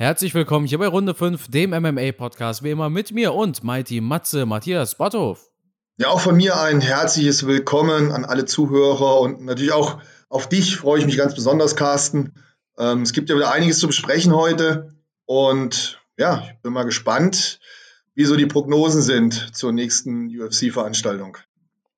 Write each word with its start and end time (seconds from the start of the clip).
Herzlich 0.00 0.32
willkommen 0.32 0.64
hier 0.64 0.78
bei 0.78 0.86
Runde 0.86 1.12
5, 1.12 1.48
dem 1.48 1.70
MMA-Podcast, 1.70 2.62
wie 2.62 2.70
immer 2.70 2.88
mit 2.88 3.10
mir 3.10 3.34
und 3.34 3.64
Mighty 3.64 4.00
Matze 4.00 4.46
Matthias 4.46 4.94
Botthof. 4.94 5.50
Ja, 5.96 6.10
auch 6.10 6.20
von 6.20 6.36
mir 6.36 6.60
ein 6.60 6.80
herzliches 6.80 7.48
Willkommen 7.48 8.12
an 8.12 8.24
alle 8.24 8.44
Zuhörer 8.44 9.18
und 9.20 9.44
natürlich 9.44 9.72
auch 9.72 10.00
auf 10.28 10.48
dich 10.48 10.76
freue 10.76 11.00
ich 11.00 11.06
mich 11.06 11.16
ganz 11.16 11.34
besonders, 11.34 11.74
Carsten. 11.74 12.34
Ähm, 12.78 13.02
es 13.02 13.12
gibt 13.12 13.28
ja 13.28 13.34
wieder 13.34 13.50
einiges 13.50 13.80
zu 13.80 13.88
besprechen 13.88 14.32
heute 14.32 14.94
und 15.24 16.00
ja, 16.16 16.44
ich 16.48 16.62
bin 16.62 16.72
mal 16.72 16.84
gespannt, 16.84 17.58
wie 18.14 18.24
so 18.24 18.36
die 18.36 18.46
Prognosen 18.46 19.02
sind 19.02 19.56
zur 19.56 19.72
nächsten 19.72 20.28
UFC-Veranstaltung. 20.28 21.38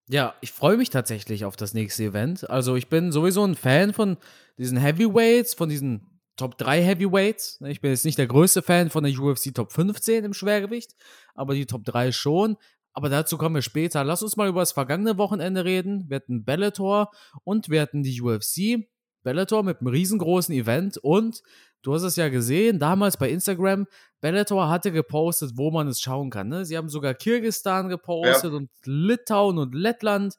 Ja, 0.08 0.32
ich 0.40 0.52
freue 0.52 0.78
mich 0.78 0.88
tatsächlich 0.88 1.44
auf 1.44 1.54
das 1.54 1.74
nächste 1.74 2.04
Event. 2.04 2.48
Also 2.48 2.76
ich 2.76 2.88
bin 2.88 3.12
sowieso 3.12 3.44
ein 3.44 3.56
Fan 3.56 3.92
von 3.92 4.16
diesen 4.56 4.78
Heavyweights, 4.78 5.52
von 5.52 5.68
diesen 5.68 6.09
Top 6.36 6.56
3 6.58 6.82
Heavyweights. 6.82 7.60
Ich 7.66 7.80
bin 7.80 7.90
jetzt 7.90 8.04
nicht 8.04 8.18
der 8.18 8.26
größte 8.26 8.62
Fan 8.62 8.90
von 8.90 9.04
der 9.04 9.18
UFC 9.18 9.54
Top 9.54 9.72
15 9.72 10.24
im 10.24 10.32
Schwergewicht, 10.32 10.94
aber 11.34 11.54
die 11.54 11.66
Top 11.66 11.84
3 11.84 12.12
schon. 12.12 12.56
Aber 12.92 13.08
dazu 13.08 13.38
kommen 13.38 13.54
wir 13.54 13.62
später. 13.62 14.04
Lass 14.04 14.22
uns 14.22 14.36
mal 14.36 14.48
über 14.48 14.60
das 14.60 14.72
vergangene 14.72 15.16
Wochenende 15.18 15.64
reden. 15.64 16.06
Wir 16.08 16.16
hatten 16.16 16.44
Bellator 16.44 17.10
und 17.44 17.68
wir 17.68 17.80
hatten 17.82 18.02
die 18.02 18.20
UFC. 18.20 18.88
Bellator 19.22 19.62
mit 19.62 19.80
einem 19.80 19.88
riesengroßen 19.88 20.54
Event 20.54 20.96
und 20.96 21.42
du 21.82 21.94
hast 21.94 22.02
es 22.02 22.16
ja 22.16 22.28
gesehen, 22.28 22.78
damals 22.78 23.18
bei 23.18 23.28
Instagram, 23.28 23.86
Bellator 24.20 24.68
hatte 24.70 24.92
gepostet, 24.92 25.52
wo 25.56 25.70
man 25.70 25.88
es 25.88 26.00
schauen 26.00 26.30
kann. 26.30 26.48
Ne? 26.48 26.64
Sie 26.64 26.76
haben 26.76 26.88
sogar 26.88 27.14
Kirgistan 27.14 27.88
gepostet 27.88 28.52
ja. 28.52 28.56
und 28.56 28.70
Litauen 28.84 29.58
und 29.58 29.74
Lettland. 29.74 30.36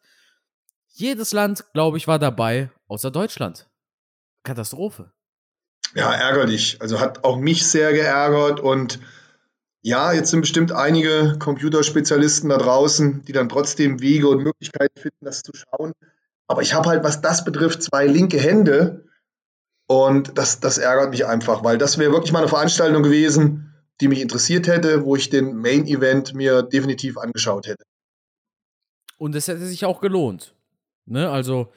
Jedes 0.88 1.32
Land, 1.32 1.66
glaube 1.74 1.98
ich, 1.98 2.08
war 2.08 2.20
dabei, 2.20 2.72
außer 2.88 3.12
Deutschland. 3.12 3.70
Katastrophe. 4.44 5.12
Ja, 5.94 6.14
ärgerlich. 6.14 6.78
Also 6.80 7.00
hat 7.00 7.24
auch 7.24 7.38
mich 7.38 7.66
sehr 7.68 7.94
geärgert 7.94 8.60
und 8.60 9.00
ja, 9.84 10.14
jetzt 10.14 10.30
sind 10.30 10.42
bestimmt 10.42 10.72
einige 10.72 11.38
Computerspezialisten 11.40 12.50
da 12.50 12.58
draußen, 12.58 13.26
die 13.26 13.32
dann 13.32 13.50
trotzdem 13.50 14.00
Wege 14.00 14.28
und 14.28 14.44
Möglichkeiten 14.44 15.00
finden, 15.00 15.26
das 15.26 15.42
zu 15.42 15.52
schauen. 15.54 15.94
Aber 16.48 16.62
ich 16.62 16.74
habe 16.74 16.90
halt, 16.90 17.04
was 17.04 17.22
das 17.22 17.44
betrifft, 17.44 17.82
zwei 17.82 18.06
linke 18.06 18.40
Hände 18.40 19.06
und 19.88 20.38
das, 20.38 20.60
das 20.60 20.78
ärgert 20.78 21.10
mich 21.10 21.26
einfach, 21.26 21.64
weil 21.64 21.78
das 21.78 21.98
wäre 21.98 22.12
wirklich 22.12 22.32
mal 22.32 22.40
eine 22.40 22.48
Veranstaltung 22.48 23.04
gewesen, 23.04 23.74
die 24.00 24.08
mich 24.08 24.22
interessiert 24.22 24.68
hätte, 24.68 25.04
wo 25.04 25.16
ich 25.16 25.30
den 25.30 25.58
Main 25.58 25.86
Event 25.86 26.34
mir 26.34 26.62
definitiv 26.62 27.18
angeschaut 27.18 27.68
hätte. 27.68 27.84
Und 29.18 29.36
es 29.36 29.48
hätte 29.48 29.66
sich 29.66 29.86
auch 29.86 30.00
gelohnt. 30.02 30.56
Ne? 31.06 31.30
Also, 31.30 31.72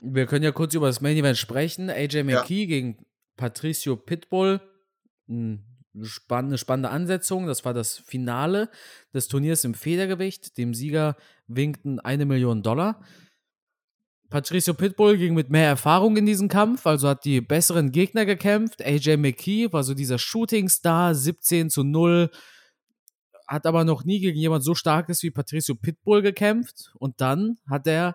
wir 0.00 0.26
können 0.26 0.44
ja 0.44 0.52
kurz 0.52 0.74
über 0.74 0.86
das 0.86 1.00
Main 1.00 1.16
Event 1.16 1.38
sprechen. 1.38 1.90
AJ 1.90 2.22
McKee 2.24 2.62
ja. 2.62 2.66
gegen 2.66 2.98
Patricio 3.42 3.96
Pitbull. 3.96 4.60
Eine 5.28 5.58
spannende, 6.04 6.90
Ansetzung. 6.90 7.48
Das 7.48 7.64
war 7.64 7.74
das 7.74 7.98
Finale 7.98 8.70
des 9.12 9.26
Turniers 9.26 9.64
im 9.64 9.74
Federgewicht. 9.74 10.56
Dem 10.58 10.74
Sieger 10.74 11.16
winkten 11.48 11.98
eine 11.98 12.24
Million 12.24 12.62
Dollar. 12.62 13.04
Patricio 14.30 14.74
Pitbull 14.74 15.18
ging 15.18 15.34
mit 15.34 15.50
mehr 15.50 15.66
Erfahrung 15.66 16.16
in 16.16 16.24
diesen 16.24 16.48
Kampf, 16.48 16.86
also 16.86 17.08
hat 17.08 17.24
die 17.24 17.40
besseren 17.40 17.90
Gegner 17.90 18.26
gekämpft. 18.26 18.80
AJ 18.80 19.16
McKee 19.16 19.72
war 19.72 19.82
so 19.82 19.94
dieser 19.94 20.20
Shooting-Star, 20.20 21.12
17 21.12 21.68
zu 21.68 21.82
0, 21.82 22.30
hat 23.48 23.66
aber 23.66 23.82
noch 23.82 24.04
nie 24.04 24.20
gegen 24.20 24.38
jemand 24.38 24.62
so 24.62 24.76
starkes 24.76 25.20
wie 25.24 25.32
Patricio 25.32 25.74
Pitbull 25.74 26.22
gekämpft. 26.22 26.92
Und 26.94 27.20
dann 27.20 27.58
hat 27.68 27.88
er 27.88 28.14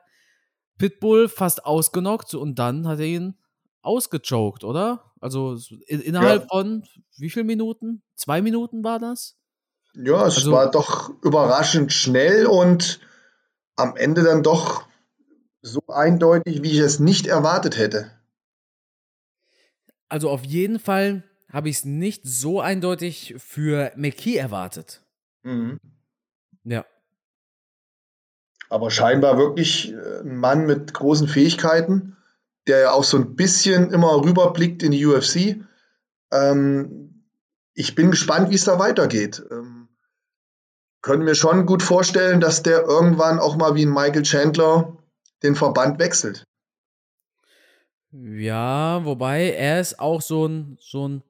Pitbull 0.77 1.27
fast 1.27 1.65
ausgenockt 1.65 2.33
und 2.33 2.57
dann 2.57 2.87
hat 2.87 2.99
er 2.99 3.07
ihn 3.07 3.35
ausgechoked, 3.81 4.63
oder? 4.63 5.06
Also 5.19 5.57
in, 5.87 6.01
innerhalb 6.01 6.43
ja. 6.43 6.47
von 6.49 6.83
wie 7.17 7.29
viel 7.29 7.43
Minuten? 7.43 8.03
Zwei 8.15 8.41
Minuten 8.41 8.83
war 8.83 8.99
das? 8.99 9.35
Ja, 9.93 10.27
es 10.27 10.37
also, 10.37 10.51
war 10.51 10.69
doch 10.69 11.09
überraschend 11.23 11.91
schnell 11.91 12.45
und 12.45 12.99
am 13.75 13.95
Ende 13.95 14.23
dann 14.23 14.43
doch 14.43 14.87
so 15.61 15.81
eindeutig, 15.87 16.61
wie 16.63 16.71
ich 16.71 16.79
es 16.79 16.99
nicht 16.99 17.27
erwartet 17.27 17.77
hätte. 17.77 18.11
Also 20.09 20.29
auf 20.29 20.43
jeden 20.43 20.79
Fall 20.79 21.23
habe 21.51 21.69
ich 21.69 21.77
es 21.77 21.85
nicht 21.85 22.21
so 22.25 22.61
eindeutig 22.61 23.35
für 23.37 23.91
McKee 23.95 24.35
erwartet. 24.35 25.03
Mhm. 25.43 25.79
Ja. 26.63 26.85
Aber 28.69 28.91
scheinbar 28.91 29.37
wirklich 29.37 29.93
äh, 29.93 30.19
ein 30.19 30.37
Mann 30.37 30.65
mit 30.65 30.93
großen 30.93 31.27
Fähigkeiten 31.27 32.16
der 32.67 32.79
ja 32.79 32.91
auch 32.91 33.03
so 33.03 33.17
ein 33.17 33.35
bisschen 33.35 33.91
immer 33.91 34.23
rüberblickt 34.23 34.83
in 34.83 34.91
die 34.91 35.05
UFC. 35.05 35.57
Ähm, 36.31 37.23
ich 37.73 37.95
bin 37.95 38.11
gespannt, 38.11 38.49
wie 38.49 38.55
es 38.55 38.65
da 38.65 38.79
weitergeht. 38.79 39.43
Ähm, 39.51 39.87
können 41.01 41.23
mir 41.23 41.35
schon 41.35 41.65
gut 41.65 41.83
vorstellen, 41.83 42.41
dass 42.41 42.63
der 42.63 42.83
irgendwann 42.83 43.39
auch 43.39 43.55
mal 43.55 43.75
wie 43.75 43.85
ein 43.85 43.93
Michael 43.93 44.23
Chandler 44.23 44.97
den 45.43 45.55
Verband 45.55 45.99
wechselt. 45.99 46.43
Ja, 48.11 49.05
wobei 49.05 49.51
er 49.51 49.79
ist 49.79 49.99
auch 49.99 50.21
so 50.21 50.47
ein, 50.47 50.77
so 50.81 51.07
ein 51.07 51.23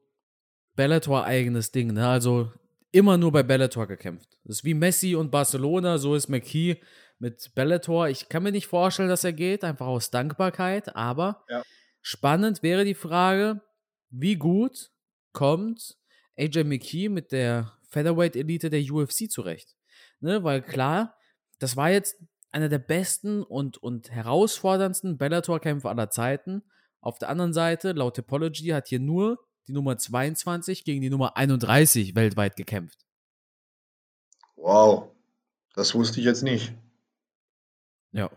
Bellator-eigenes 0.75 1.71
Ding, 1.71 1.93
ne? 1.93 2.07
Also 2.07 2.51
immer 2.91 3.17
nur 3.17 3.31
bei 3.31 3.43
Bellator 3.43 3.87
gekämpft. 3.87 4.37
Das 4.45 4.57
ist 4.57 4.63
wie 4.63 4.73
Messi 4.73 5.15
und 5.15 5.31
Barcelona, 5.31 5.97
so 5.97 6.15
ist 6.15 6.29
McKee 6.29 6.77
mit 7.19 7.53
Bellator. 7.55 8.09
Ich 8.09 8.29
kann 8.29 8.43
mir 8.43 8.51
nicht 8.51 8.67
vorstellen, 8.67 9.09
dass 9.09 9.23
er 9.23 9.33
geht, 9.33 9.63
einfach 9.63 9.87
aus 9.87 10.11
Dankbarkeit. 10.11 10.95
Aber 10.95 11.43
ja. 11.49 11.63
spannend 12.01 12.63
wäre 12.63 12.85
die 12.85 12.95
Frage, 12.95 13.61
wie 14.09 14.35
gut 14.35 14.91
kommt 15.33 15.97
AJ 16.37 16.63
McKee 16.63 17.09
mit 17.09 17.31
der 17.31 17.73
Featherweight-Elite 17.89 18.69
der 18.69 18.81
UFC 18.81 19.29
zurecht? 19.29 19.75
Ne, 20.19 20.43
weil 20.43 20.61
klar, 20.61 21.15
das 21.59 21.75
war 21.75 21.91
jetzt 21.91 22.17
einer 22.51 22.69
der 22.69 22.79
besten 22.79 23.43
und, 23.43 23.77
und 23.77 24.11
herausforderndsten 24.11 25.17
Bellator-Kämpfe 25.17 25.89
aller 25.89 26.09
Zeiten. 26.09 26.63
Auf 27.01 27.19
der 27.19 27.29
anderen 27.29 27.53
Seite, 27.53 27.91
laut 27.91 28.15
Topology, 28.15 28.69
hat 28.69 28.87
hier 28.87 28.99
nur 28.99 29.39
die 29.67 29.73
Nummer 29.73 29.97
22 29.97 30.85
gegen 30.85 31.01
die 31.01 31.09
Nummer 31.09 31.37
31 31.37 32.15
weltweit 32.15 32.55
gekämpft. 32.55 33.05
Wow, 34.55 35.11
das 35.73 35.93
wusste 35.93 36.19
ich 36.19 36.25
jetzt 36.25 36.41
nicht. 36.41 36.73
Ja. 38.11 38.31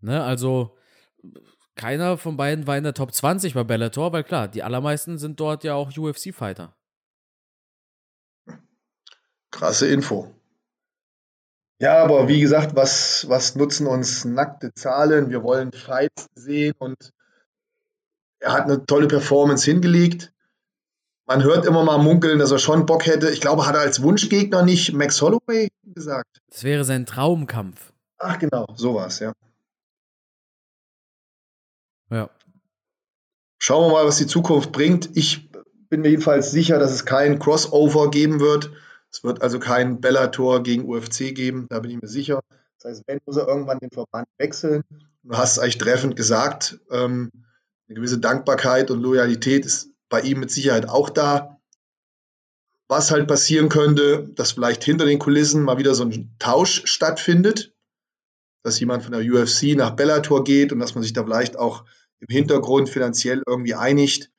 Ne, 0.00 0.22
also 0.22 0.76
keiner 1.74 2.18
von 2.18 2.36
beiden 2.36 2.66
war 2.66 2.76
in 2.76 2.84
der 2.84 2.94
Top 2.94 3.14
20 3.14 3.54
bei 3.54 3.64
Bellator, 3.64 4.12
weil 4.12 4.24
klar, 4.24 4.48
die 4.48 4.62
allermeisten 4.62 5.18
sind 5.18 5.40
dort 5.40 5.64
ja 5.64 5.74
auch 5.74 5.96
UFC-Fighter. 5.96 6.74
Krasse 9.50 9.88
Info. 9.88 10.34
Ja, 11.80 12.02
aber 12.02 12.26
wie 12.26 12.40
gesagt, 12.40 12.74
was, 12.74 13.28
was 13.28 13.54
nutzen 13.54 13.86
uns 13.86 14.24
nackte 14.24 14.74
Zahlen? 14.74 15.30
Wir 15.30 15.44
wollen 15.44 15.72
Fights 15.72 16.26
sehen 16.34 16.74
und 16.78 17.12
er 18.40 18.52
hat 18.52 18.64
eine 18.64 18.84
tolle 18.84 19.06
Performance 19.06 19.64
hingelegt. 19.64 20.32
Man 21.26 21.42
hört 21.42 21.66
immer 21.66 21.84
mal 21.84 21.98
munkeln, 21.98 22.38
dass 22.38 22.50
er 22.50 22.58
schon 22.58 22.86
Bock 22.86 23.06
hätte. 23.06 23.30
Ich 23.30 23.40
glaube, 23.40 23.66
hat 23.66 23.74
er 23.74 23.82
als 23.82 24.02
Wunschgegner 24.02 24.62
nicht 24.62 24.92
Max 24.92 25.20
Holloway 25.22 25.68
gesagt. 25.82 26.40
Das 26.50 26.64
wäre 26.64 26.84
sein 26.84 27.06
Traumkampf. 27.06 27.92
Ach 28.18 28.38
genau, 28.38 28.66
sowas, 28.74 29.20
ja. 29.20 29.32
Ja. 32.10 32.30
Schauen 33.58 33.88
wir 33.88 33.92
mal, 33.92 34.06
was 34.06 34.18
die 34.18 34.26
Zukunft 34.26 34.72
bringt. 34.72 35.10
Ich 35.16 35.50
bin 35.88 36.00
mir 36.00 36.10
jedenfalls 36.10 36.50
sicher, 36.50 36.78
dass 36.78 36.92
es 36.92 37.04
kein 37.04 37.38
Crossover 37.38 38.10
geben 38.10 38.40
wird. 38.40 38.70
Es 39.10 39.24
wird 39.24 39.42
also 39.42 39.58
kein 39.58 40.00
Bellator 40.00 40.62
gegen 40.62 40.88
UFC 40.88 41.34
geben, 41.34 41.66
da 41.70 41.80
bin 41.80 41.90
ich 41.90 42.00
mir 42.00 42.08
sicher. 42.08 42.40
Das 42.78 42.90
heißt, 42.90 43.02
wenn 43.06 43.20
muss 43.24 43.36
er 43.36 43.48
irgendwann 43.48 43.78
den 43.78 43.90
Verband 43.90 44.26
wechseln. 44.38 44.82
Du 45.22 45.36
hast 45.36 45.52
es 45.52 45.58
eigentlich 45.58 45.78
treffend 45.78 46.14
gesagt. 46.14 46.78
Ähm, 46.90 47.30
eine 47.88 47.96
gewisse 47.96 48.18
Dankbarkeit 48.18 48.90
und 48.90 49.00
Loyalität 49.00 49.64
ist 49.64 49.90
bei 50.08 50.20
ihm 50.20 50.40
mit 50.40 50.50
Sicherheit 50.50 50.88
auch 50.88 51.10
da. 51.10 51.58
Was 52.88 53.10
halt 53.10 53.26
passieren 53.26 53.68
könnte, 53.68 54.28
dass 54.34 54.52
vielleicht 54.52 54.84
hinter 54.84 55.04
den 55.04 55.18
Kulissen 55.18 55.62
mal 55.62 55.78
wieder 55.78 55.94
so 55.94 56.04
ein 56.04 56.34
Tausch 56.38 56.82
stattfindet, 56.86 57.74
dass 58.68 58.80
jemand 58.80 59.02
von 59.02 59.12
der 59.12 59.22
UFC 59.22 59.76
nach 59.76 59.96
Bellator 59.96 60.44
geht 60.44 60.72
und 60.72 60.78
dass 60.78 60.94
man 60.94 61.02
sich 61.02 61.12
da 61.12 61.24
vielleicht 61.24 61.58
auch 61.58 61.84
im 62.20 62.28
Hintergrund 62.28 62.88
finanziell 62.88 63.42
irgendwie 63.46 63.74
einigt. 63.74 64.30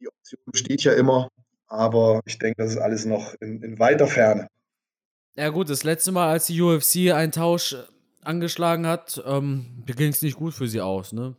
Die 0.00 0.08
Option 0.08 0.40
besteht 0.46 0.82
ja 0.82 0.92
immer, 0.92 1.28
aber 1.66 2.20
ich 2.24 2.38
denke, 2.38 2.62
das 2.62 2.72
ist 2.72 2.78
alles 2.78 3.04
noch 3.04 3.34
in, 3.40 3.62
in 3.62 3.78
weiter 3.78 4.06
Ferne. 4.06 4.48
Ja 5.36 5.48
gut, 5.48 5.70
das 5.70 5.84
letzte 5.84 6.12
Mal, 6.12 6.28
als 6.28 6.46
die 6.46 6.60
UFC 6.60 7.12
einen 7.12 7.32
Tausch 7.32 7.76
angeschlagen 8.22 8.86
hat, 8.86 9.22
ähm, 9.24 9.84
ging 9.86 10.10
es 10.10 10.22
nicht 10.22 10.36
gut 10.36 10.52
für 10.52 10.68
sie 10.68 10.80
aus, 10.80 11.12
ne? 11.12 11.36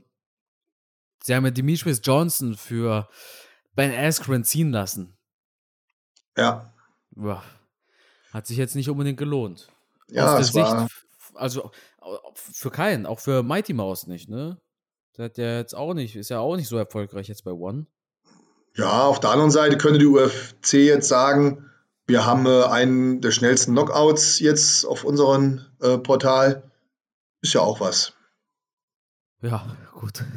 Sie 1.24 1.33
haben 1.33 1.45
ja 1.45 1.51
Demetrius 1.51 2.01
Johnson 2.03 2.56
für 2.56 3.07
Ben 3.75 3.94
Askren 3.94 4.44
ziehen 4.44 4.71
lassen. 4.71 5.18
Ja. 6.35 6.74
Hat 8.33 8.47
sich 8.47 8.57
jetzt 8.57 8.75
nicht 8.75 8.89
unbedingt 8.89 9.18
gelohnt. 9.18 9.69
Ja, 10.09 10.35
Aus 10.38 10.51
der 10.51 10.65
Sicht, 10.65 11.03
also 11.35 11.71
für 12.35 12.71
keinen, 12.71 13.06
auch 13.06 13.19
für 13.19 13.44
Mighty 13.44 13.74
Mouse 13.74 14.07
nicht, 14.07 14.30
ne? 14.30 14.59
Der 15.18 15.25
hat 15.25 15.38
ja 15.38 15.57
jetzt 15.57 15.75
auch 15.75 15.94
nicht, 15.94 16.15
ist 16.15 16.30
ja 16.30 16.39
auch 16.39 16.56
nicht 16.56 16.68
so 16.68 16.77
erfolgreich 16.77 17.27
jetzt 17.27 17.44
bei 17.44 17.51
One. 17.51 17.85
Ja, 18.75 19.03
auf 19.03 19.19
der 19.19 19.30
anderen 19.30 19.51
Seite 19.51 19.77
könnte 19.77 20.00
die 20.00 20.07
UFC 20.07 20.74
jetzt 20.74 21.07
sagen, 21.07 21.69
wir 22.07 22.25
haben 22.25 22.45
äh, 22.47 22.63
einen 22.63 23.21
der 23.21 23.31
schnellsten 23.31 23.74
Knockouts 23.74 24.39
jetzt 24.39 24.85
auf 24.85 25.03
unserem 25.03 25.65
äh, 25.80 25.97
Portal. 25.97 26.71
Ist 27.41 27.53
ja 27.53 27.62
auch 27.62 27.80
was. 27.80 28.13
Ja, 29.41 29.75
gut. 29.94 30.24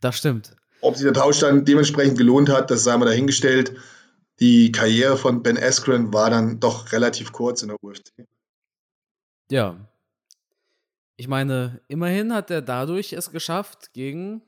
Das 0.00 0.18
stimmt. 0.18 0.56
Ob 0.80 0.96
sich 0.96 1.04
der 1.04 1.12
Tausch 1.12 1.38
dann 1.38 1.64
dementsprechend 1.64 2.18
gelohnt 2.18 2.48
hat, 2.48 2.72
das 2.72 2.82
sei 2.82 2.96
mal 2.96 3.04
dahingestellt. 3.04 3.76
Die 4.40 4.72
Karriere 4.72 5.16
von 5.16 5.44
Ben 5.44 5.56
Askren 5.56 6.12
war 6.12 6.28
dann 6.28 6.58
doch 6.58 6.90
relativ 6.90 7.30
kurz 7.30 7.62
in 7.62 7.68
der 7.68 7.76
UFC. 7.80 8.26
Ja. 9.48 9.76
Ich 11.16 11.28
meine, 11.28 11.80
immerhin 11.88 12.32
hat 12.32 12.50
er 12.50 12.62
dadurch 12.62 13.12
es 13.12 13.30
geschafft, 13.30 13.92
gegen 13.92 14.42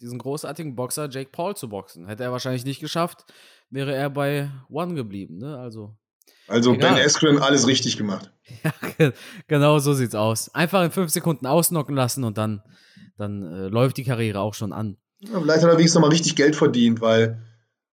diesen 0.00 0.18
großartigen 0.18 0.76
Boxer 0.76 1.08
Jake 1.10 1.30
Paul 1.32 1.56
zu 1.56 1.68
boxen. 1.68 2.06
Hätte 2.06 2.24
er 2.24 2.32
wahrscheinlich 2.32 2.64
nicht 2.64 2.80
geschafft, 2.80 3.24
wäre 3.70 3.94
er 3.94 4.10
bei 4.10 4.50
One 4.68 4.94
geblieben. 4.94 5.38
Ne? 5.38 5.58
Also, 5.58 5.96
also 6.46 6.74
egal. 6.74 6.94
Ben 6.94 7.04
Askren 7.04 7.38
alles 7.38 7.66
richtig 7.66 7.96
gemacht. 7.96 8.32
Ja, 8.98 9.12
genau 9.46 9.78
so 9.78 9.92
sieht's 9.92 10.14
aus. 10.14 10.52
Einfach 10.54 10.82
in 10.82 10.90
fünf 10.90 11.10
Sekunden 11.10 11.46
ausnocken 11.46 11.94
lassen 11.94 12.24
und 12.24 12.38
dann, 12.38 12.62
dann 13.18 13.42
äh, 13.42 13.68
läuft 13.68 13.98
die 13.98 14.04
Karriere 14.04 14.40
auch 14.40 14.54
schon 14.54 14.72
an. 14.72 14.96
Ja, 15.20 15.38
vielleicht 15.38 15.62
hat 15.62 15.70
er 15.70 15.76
wenigstens 15.76 15.94
nochmal 15.96 16.10
richtig 16.10 16.34
Geld 16.34 16.56
verdient, 16.56 17.00
weil 17.00 17.42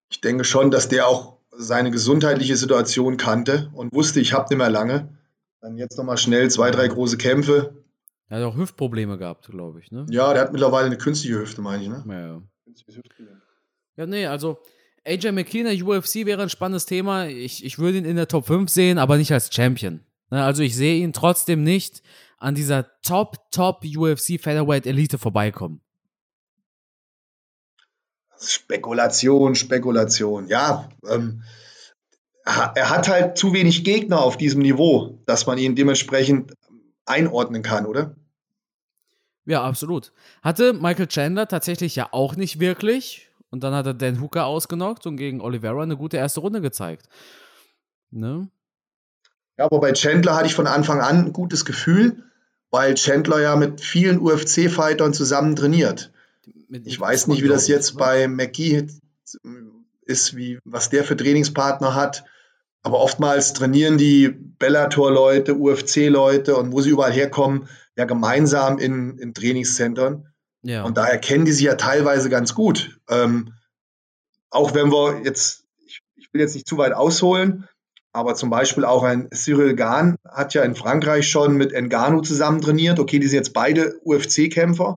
ich 0.09 0.21
denke 0.21 0.45
schon, 0.45 0.71
dass 0.71 0.87
der 0.87 1.07
auch 1.07 1.39
seine 1.51 1.91
gesundheitliche 1.91 2.55
Situation 2.55 3.17
kannte 3.17 3.69
und 3.73 3.93
wusste, 3.93 4.19
ich 4.19 4.33
habe 4.33 4.47
nicht 4.49 4.57
mehr 4.57 4.69
lange. 4.69 5.17
Dann 5.61 5.77
jetzt 5.77 5.97
nochmal 5.97 6.17
schnell 6.17 6.49
zwei, 6.49 6.71
drei 6.71 6.87
große 6.87 7.17
Kämpfe. 7.17 7.83
Er 8.27 8.39
hat 8.39 8.45
auch 8.45 8.57
Hüftprobleme 8.57 9.17
gehabt, 9.17 9.47
glaube 9.47 9.79
ich, 9.79 9.91
ne? 9.91 10.05
Ja, 10.09 10.33
der 10.33 10.43
hat 10.43 10.51
mittlerweile 10.51 10.87
eine 10.87 10.97
künstliche 10.97 11.39
Hüfte, 11.39 11.61
meine 11.61 11.83
ich, 11.83 11.89
ne? 11.89 12.03
Ja, 12.07 12.27
ja. 12.27 12.41
Ja, 13.97 14.05
nee, 14.05 14.25
also 14.25 14.59
AJ 15.05 15.31
der 15.31 15.85
UFC 15.85 16.25
wäre 16.25 16.41
ein 16.41 16.49
spannendes 16.49 16.85
Thema. 16.85 17.27
Ich, 17.27 17.63
ich 17.63 17.77
würde 17.77 17.99
ihn 17.99 18.05
in 18.05 18.15
der 18.15 18.27
Top 18.27 18.47
5 18.47 18.69
sehen, 18.69 18.97
aber 18.97 19.17
nicht 19.17 19.31
als 19.31 19.53
Champion. 19.53 20.01
Ne, 20.31 20.43
also 20.43 20.63
ich 20.63 20.75
sehe 20.75 21.01
ihn 21.03 21.13
trotzdem 21.13 21.63
nicht 21.63 22.01
an 22.37 22.55
dieser 22.55 22.87
Top, 23.01 23.51
Top 23.51 23.83
UFC 23.85 24.39
Featherweight 24.41 24.87
Elite 24.87 25.17
vorbeikommen. 25.17 25.81
Spekulation, 28.39 29.55
Spekulation. 29.55 30.47
Ja, 30.47 30.89
ähm, 31.07 31.43
er 32.43 32.89
hat 32.89 33.07
halt 33.07 33.37
zu 33.37 33.53
wenig 33.53 33.83
Gegner 33.83 34.21
auf 34.21 34.37
diesem 34.37 34.61
Niveau, 34.61 35.19
dass 35.25 35.47
man 35.47 35.57
ihn 35.57 35.75
dementsprechend 35.75 36.53
einordnen 37.05 37.61
kann, 37.61 37.85
oder? 37.85 38.15
Ja, 39.45 39.63
absolut. 39.63 40.11
Hatte 40.41 40.73
Michael 40.73 41.07
Chandler 41.07 41.47
tatsächlich 41.47 41.95
ja 41.95 42.09
auch 42.11 42.35
nicht 42.35 42.59
wirklich. 42.59 43.29
Und 43.51 43.63
dann 43.63 43.73
hat 43.73 43.85
er 43.85 43.93
Dan 43.93 44.21
Hooker 44.21 44.45
ausgenockt 44.45 45.05
und 45.05 45.17
gegen 45.17 45.39
Oliveira 45.39 45.83
eine 45.83 45.97
gute 45.97 46.17
erste 46.17 46.39
Runde 46.39 46.61
gezeigt. 46.61 47.07
Ne? 48.11 48.49
Ja, 49.57 49.65
aber 49.65 49.79
bei 49.79 49.93
Chandler 49.93 50.35
hatte 50.35 50.47
ich 50.47 50.55
von 50.55 50.67
Anfang 50.67 50.99
an 50.99 51.27
ein 51.27 51.33
gutes 51.33 51.63
Gefühl, 51.63 52.23
weil 52.71 52.95
Chandler 52.95 53.39
ja 53.39 53.55
mit 53.55 53.81
vielen 53.81 54.19
UFC-Fightern 54.19 55.13
zusammen 55.13 55.55
trainiert 55.55 56.11
ich 56.83 56.99
weiß 56.99 57.27
nicht, 57.27 57.43
wie 57.43 57.47
das 57.47 57.67
jetzt 57.67 57.97
bei 57.97 58.27
McGee 58.27 58.87
ist, 60.01 60.35
wie, 60.35 60.59
was 60.63 60.89
der 60.89 61.03
für 61.03 61.17
Trainingspartner 61.17 61.95
hat. 61.95 62.25
Aber 62.85 62.99
oftmals 62.99 63.53
trainieren 63.53 63.97
die 63.97 64.29
Bellator-Leute, 64.29 65.55
UFC-Leute 65.55 66.55
und 66.55 66.71
wo 66.71 66.81
sie 66.81 66.91
überall 66.91 67.11
herkommen, 67.11 67.67
ja 67.97 68.05
gemeinsam 68.05 68.77
in, 68.77 69.17
in 69.17 69.33
Trainingszentren. 69.33 70.27
Ja. 70.61 70.83
Und 70.83 70.95
daher 70.95 71.17
kennen 71.17 71.45
die 71.45 71.51
sich 71.51 71.65
ja 71.65 71.73
teilweise 71.73 72.29
ganz 72.29 72.53
gut. 72.53 72.99
Ähm, 73.09 73.53
auch 74.51 74.75
wenn 74.75 74.91
wir 74.91 75.23
jetzt, 75.23 75.63
ich, 75.87 76.03
ich, 76.15 76.31
will 76.31 76.41
jetzt 76.41 76.53
nicht 76.53 76.67
zu 76.67 76.77
weit 76.77 76.93
ausholen, 76.93 77.67
aber 78.13 78.35
zum 78.35 78.51
Beispiel 78.51 78.85
auch 78.85 79.01
ein 79.01 79.31
Cyril 79.31 79.75
Gahn 79.75 80.17
hat 80.23 80.53
ja 80.53 80.61
in 80.61 80.75
Frankreich 80.75 81.27
schon 81.27 81.57
mit 81.57 81.73
Engano 81.73 82.21
zusammen 82.21 82.61
trainiert. 82.61 82.99
Okay, 82.99 83.17
die 83.17 83.27
sind 83.27 83.37
jetzt 83.37 83.53
beide 83.53 83.99
UFC-Kämpfer, 84.03 84.95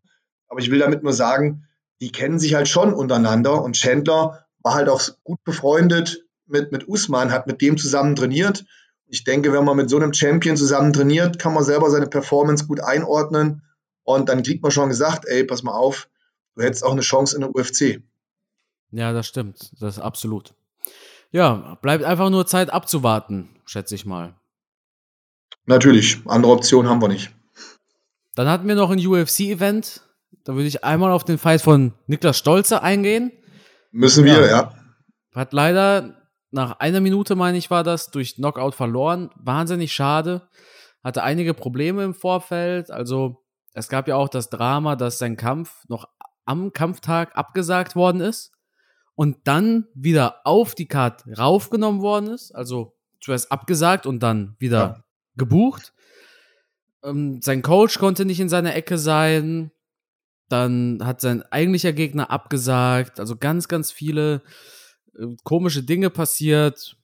aber 0.48 0.60
ich 0.60 0.70
will 0.70 0.80
damit 0.80 1.02
nur 1.02 1.14
sagen, 1.14 1.64
die 2.02 2.12
kennen 2.12 2.38
sich 2.38 2.52
halt 2.52 2.68
schon 2.68 2.92
untereinander 2.92 3.62
und 3.62 3.76
Chandler 3.76 4.44
war 4.62 4.74
halt 4.74 4.90
auch 4.90 5.00
gut 5.24 5.42
befreundet 5.42 6.27
mit, 6.48 6.72
mit 6.72 6.88
Usman, 6.88 7.32
hat 7.32 7.46
mit 7.46 7.60
dem 7.60 7.78
zusammen 7.78 8.16
trainiert. 8.16 8.64
Ich 9.06 9.24
denke, 9.24 9.52
wenn 9.52 9.64
man 9.64 9.76
mit 9.76 9.88
so 9.88 9.96
einem 9.96 10.12
Champion 10.12 10.56
zusammen 10.56 10.92
trainiert, 10.92 11.38
kann 11.38 11.54
man 11.54 11.64
selber 11.64 11.90
seine 11.90 12.06
Performance 12.06 12.66
gut 12.66 12.80
einordnen 12.80 13.62
und 14.02 14.28
dann 14.28 14.42
kriegt 14.42 14.62
man 14.62 14.70
schon 14.70 14.88
gesagt, 14.88 15.24
ey, 15.26 15.44
pass 15.44 15.62
mal 15.62 15.72
auf, 15.72 16.08
du 16.54 16.62
hättest 16.62 16.84
auch 16.84 16.92
eine 16.92 17.00
Chance 17.00 17.36
in 17.36 17.42
der 17.42 17.54
UFC. 17.54 18.02
Ja, 18.90 19.12
das 19.12 19.26
stimmt, 19.26 19.72
das 19.80 19.96
ist 19.96 20.02
absolut. 20.02 20.54
Ja, 21.30 21.78
bleibt 21.82 22.04
einfach 22.04 22.30
nur 22.30 22.46
Zeit 22.46 22.70
abzuwarten, 22.70 23.48
schätze 23.66 23.94
ich 23.94 24.06
mal. 24.06 24.34
Natürlich, 25.66 26.20
andere 26.26 26.52
Optionen 26.52 26.90
haben 26.90 27.02
wir 27.02 27.08
nicht. 27.08 27.30
Dann 28.34 28.48
hatten 28.48 28.66
wir 28.66 28.74
noch 28.74 28.90
ein 28.90 29.04
UFC-Event, 29.04 30.02
da 30.44 30.54
würde 30.54 30.68
ich 30.68 30.84
einmal 30.84 31.12
auf 31.12 31.24
den 31.24 31.36
Fight 31.36 31.60
von 31.60 31.92
Niklas 32.06 32.38
Stolze 32.38 32.82
eingehen. 32.82 33.32
Müssen 33.90 34.24
wir, 34.24 34.40
ja. 34.40 34.46
ja. 34.46 34.74
Hat 35.34 35.52
leider 35.52 36.17
nach 36.50 36.78
einer 36.80 37.00
Minute, 37.00 37.36
meine 37.36 37.58
ich, 37.58 37.70
war 37.70 37.84
das, 37.84 38.10
durch 38.10 38.36
Knockout 38.36 38.74
verloren. 38.74 39.30
Wahnsinnig 39.36 39.92
schade. 39.92 40.48
Hatte 41.04 41.22
einige 41.22 41.54
Probleme 41.54 42.04
im 42.04 42.14
Vorfeld. 42.14 42.90
Also, 42.90 43.44
es 43.74 43.88
gab 43.88 44.08
ja 44.08 44.16
auch 44.16 44.28
das 44.28 44.50
Drama, 44.50 44.96
dass 44.96 45.18
sein 45.18 45.36
Kampf 45.36 45.84
noch 45.88 46.08
am 46.44 46.72
Kampftag 46.72 47.36
abgesagt 47.36 47.94
worden 47.94 48.20
ist 48.20 48.52
und 49.14 49.36
dann 49.44 49.86
wieder 49.94 50.40
auf 50.44 50.74
die 50.74 50.88
Karte 50.88 51.36
raufgenommen 51.36 52.00
worden 52.00 52.28
ist. 52.30 52.52
Also, 52.54 52.96
zuerst 53.20 53.52
abgesagt 53.52 54.06
und 54.06 54.22
dann 54.22 54.56
wieder 54.58 54.78
ja. 54.78 55.04
gebucht. 55.36 55.92
Ähm, 57.02 57.40
sein 57.42 57.62
Coach 57.62 57.98
konnte 57.98 58.24
nicht 58.24 58.40
in 58.40 58.48
seiner 58.48 58.74
Ecke 58.74 58.98
sein. 58.98 59.70
Dann 60.48 61.00
hat 61.04 61.20
sein 61.20 61.42
eigentlicher 61.42 61.92
Gegner 61.92 62.30
abgesagt. 62.30 63.20
Also 63.20 63.36
ganz, 63.36 63.68
ganz 63.68 63.92
viele 63.92 64.42
komische 65.44 65.82
Dinge 65.82 66.10
passiert. 66.10 66.96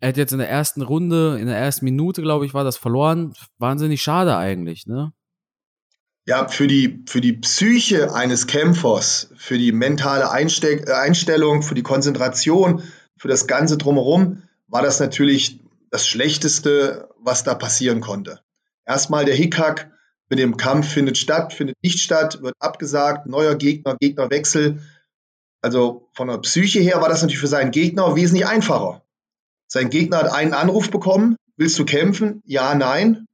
Er 0.00 0.08
hat 0.08 0.16
jetzt 0.16 0.32
in 0.32 0.38
der 0.38 0.48
ersten 0.48 0.82
Runde, 0.82 1.38
in 1.38 1.46
der 1.46 1.58
ersten 1.58 1.84
Minute, 1.84 2.22
glaube 2.22 2.46
ich, 2.46 2.54
war 2.54 2.64
das 2.64 2.76
verloren. 2.76 3.34
Wahnsinnig 3.58 4.02
schade 4.02 4.36
eigentlich, 4.36 4.86
ne? 4.86 5.12
Ja, 6.26 6.48
für 6.48 6.66
die, 6.66 7.02
für 7.06 7.20
die 7.20 7.32
Psyche 7.32 8.14
eines 8.14 8.46
Kämpfers, 8.46 9.32
für 9.36 9.58
die 9.58 9.72
mentale 9.72 10.30
Einste 10.30 10.84
Einstellung, 10.94 11.62
für 11.62 11.74
die 11.74 11.82
Konzentration, 11.82 12.82
für 13.16 13.28
das 13.28 13.46
Ganze 13.46 13.78
drumherum, 13.78 14.42
war 14.68 14.82
das 14.82 15.00
natürlich 15.00 15.60
das 15.90 16.06
Schlechteste, 16.06 17.08
was 17.18 17.42
da 17.42 17.54
passieren 17.54 18.00
konnte. 18.00 18.40
Erstmal 18.86 19.24
der 19.24 19.34
Hickhack, 19.34 19.90
mit 20.30 20.38
dem 20.38 20.56
Kampf 20.56 20.88
findet 20.88 21.18
statt, 21.18 21.52
findet 21.52 21.76
nicht 21.82 21.98
statt, 21.98 22.40
wird 22.40 22.54
abgesagt, 22.60 23.26
neuer 23.26 23.56
Gegner, 23.56 23.96
Gegnerwechsel. 23.98 24.80
Also 25.62 26.08
von 26.12 26.28
der 26.28 26.38
Psyche 26.38 26.80
her 26.80 27.00
war 27.00 27.08
das 27.08 27.22
natürlich 27.22 27.40
für 27.40 27.46
seinen 27.46 27.70
Gegner 27.70 28.16
wesentlich 28.16 28.46
einfacher. 28.46 29.04
Sein 29.68 29.90
Gegner 29.90 30.18
hat 30.18 30.32
einen 30.32 30.54
Anruf 30.54 30.90
bekommen, 30.90 31.36
willst 31.56 31.78
du 31.78 31.84
kämpfen? 31.84 32.42
Ja, 32.44 32.74
nein. 32.74 33.26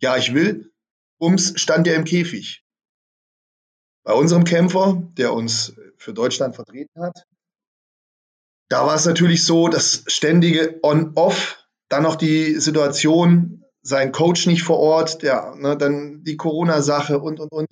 Ja, 0.00 0.16
ich 0.16 0.34
will. 0.34 0.72
Ums 1.20 1.60
stand 1.60 1.86
er 1.86 1.96
im 1.96 2.04
Käfig. 2.04 2.64
Bei 4.04 4.12
unserem 4.12 4.44
Kämpfer, 4.44 5.02
der 5.16 5.32
uns 5.32 5.74
für 5.96 6.12
Deutschland 6.12 6.54
vertreten 6.54 7.00
hat, 7.00 7.26
da 8.68 8.86
war 8.86 8.94
es 8.94 9.06
natürlich 9.06 9.44
so, 9.44 9.68
das 9.68 10.04
ständige 10.06 10.80
On-Off, 10.82 11.64
dann 11.88 12.02
noch 12.02 12.16
die 12.16 12.58
Situation, 12.60 13.64
sein 13.82 14.12
Coach 14.12 14.46
nicht 14.46 14.62
vor 14.62 14.78
Ort, 14.78 15.22
der, 15.22 15.54
ne, 15.56 15.76
dann 15.76 16.24
die 16.24 16.36
Corona-Sache 16.36 17.18
und, 17.20 17.40
und, 17.40 17.52
und. 17.52 17.68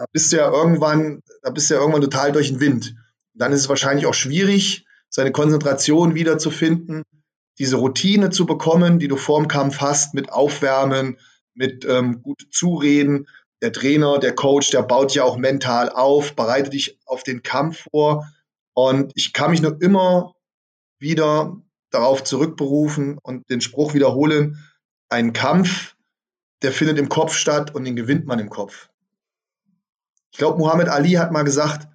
Da 0.00 0.06
bist 0.10 0.32
du 0.32 0.38
ja 0.38 0.50
irgendwann, 0.50 1.22
da 1.42 1.50
bist 1.50 1.68
du 1.68 1.74
ja 1.74 1.80
irgendwann 1.80 2.00
total 2.00 2.32
durch 2.32 2.48
den 2.48 2.58
Wind. 2.58 2.96
dann 3.34 3.52
ist 3.52 3.60
es 3.60 3.68
wahrscheinlich 3.68 4.06
auch 4.06 4.14
schwierig, 4.14 4.86
seine 5.10 5.30
Konzentration 5.30 6.14
wiederzufinden, 6.14 7.02
diese 7.58 7.76
Routine 7.76 8.30
zu 8.30 8.46
bekommen, 8.46 8.98
die 8.98 9.08
du 9.08 9.18
vorm 9.18 9.46
Kampf 9.46 9.82
hast, 9.82 10.14
mit 10.14 10.32
Aufwärmen, 10.32 11.18
mit 11.52 11.84
ähm, 11.84 12.22
gut 12.22 12.46
Zureden. 12.50 13.28
Der 13.60 13.74
Trainer, 13.74 14.18
der 14.18 14.34
Coach, 14.34 14.70
der 14.70 14.80
baut 14.84 15.14
ja 15.14 15.24
auch 15.24 15.36
mental 15.36 15.90
auf, 15.90 16.34
bereitet 16.34 16.72
dich 16.72 16.98
auf 17.04 17.22
den 17.22 17.42
Kampf 17.42 17.86
vor. 17.90 18.26
Und 18.72 19.12
ich 19.16 19.34
kann 19.34 19.50
mich 19.50 19.60
nur 19.60 19.82
immer 19.82 20.34
wieder 20.98 21.60
darauf 21.90 22.24
zurückberufen 22.24 23.18
und 23.18 23.50
den 23.50 23.60
Spruch 23.60 23.92
wiederholen, 23.92 24.64
ein 25.10 25.34
Kampf, 25.34 25.94
der 26.62 26.72
findet 26.72 26.98
im 26.98 27.10
Kopf 27.10 27.34
statt 27.34 27.74
und 27.74 27.84
den 27.84 27.96
gewinnt 27.96 28.24
man 28.24 28.38
im 28.38 28.48
Kopf. 28.48 28.89
Ich 30.30 30.38
glaube, 30.38 30.58
Muhammad 30.58 30.88
Ali 30.88 31.12
hat 31.12 31.32
mal 31.32 31.44
gesagt, 31.44 31.88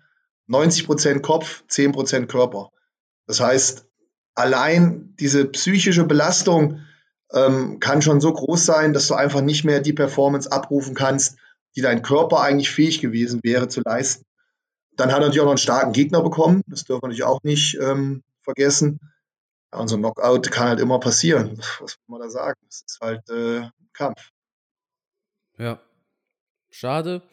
90% 0.49 1.21
Kopf, 1.21 1.63
10% 1.69 2.27
Körper. 2.27 2.69
Das 3.27 3.39
heißt, 3.39 3.87
allein 4.35 5.15
diese 5.19 5.45
psychische 5.45 6.05
Belastung 6.05 6.81
ähm, 7.33 7.79
kann 7.79 8.01
schon 8.01 8.21
so 8.21 8.31
groß 8.31 8.65
sein, 8.65 8.93
dass 8.93 9.07
du 9.07 9.15
einfach 9.15 9.41
nicht 9.41 9.63
mehr 9.63 9.79
die 9.79 9.93
Performance 9.93 10.51
abrufen 10.51 10.93
kannst, 10.93 11.37
die 11.75 11.81
dein 11.81 12.01
Körper 12.01 12.41
eigentlich 12.41 12.69
fähig 12.69 13.01
gewesen 13.01 13.39
wäre 13.43 13.67
zu 13.67 13.81
leisten. 13.83 14.25
dann 14.97 15.09
hat 15.09 15.17
er 15.17 15.21
natürlich 15.21 15.41
auch 15.41 15.45
noch 15.45 15.51
einen 15.51 15.57
starken 15.57 15.91
Gegner 15.91 16.21
bekommen. 16.21 16.61
Das 16.67 16.85
dürfen 16.85 17.01
wir 17.03 17.07
natürlich 17.07 17.25
auch 17.25 17.41
nicht 17.43 17.77
ähm, 17.81 18.23
vergessen. 18.43 18.99
Ja, 19.73 19.79
und 19.79 19.89
so 19.89 19.97
ein 19.97 19.99
Knockout 19.99 20.51
kann 20.51 20.69
halt 20.69 20.79
immer 20.79 20.99
passieren. 20.99 21.57
Was 21.79 21.97
will 21.97 22.03
man 22.07 22.21
da 22.21 22.29
sagen? 22.29 22.59
Es 22.69 22.83
ist 22.87 22.99
halt 23.01 23.29
äh, 23.29 23.67
Kampf. 23.91 24.29
Ja. 25.57 25.81
Schade. 26.69 27.23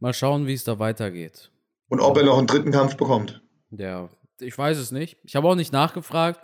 Mal 0.00 0.14
schauen, 0.14 0.46
wie 0.46 0.54
es 0.54 0.64
da 0.64 0.78
weitergeht. 0.78 1.50
Und 1.88 2.00
ob 2.00 2.16
er 2.16 2.24
noch 2.24 2.38
einen 2.38 2.46
dritten 2.46 2.72
Kampf 2.72 2.96
bekommt. 2.96 3.42
Ja, 3.70 4.08
ich 4.40 4.56
weiß 4.56 4.78
es 4.78 4.90
nicht. 4.90 5.18
Ich 5.24 5.36
habe 5.36 5.46
auch 5.46 5.54
nicht 5.54 5.72
nachgefragt. 5.72 6.40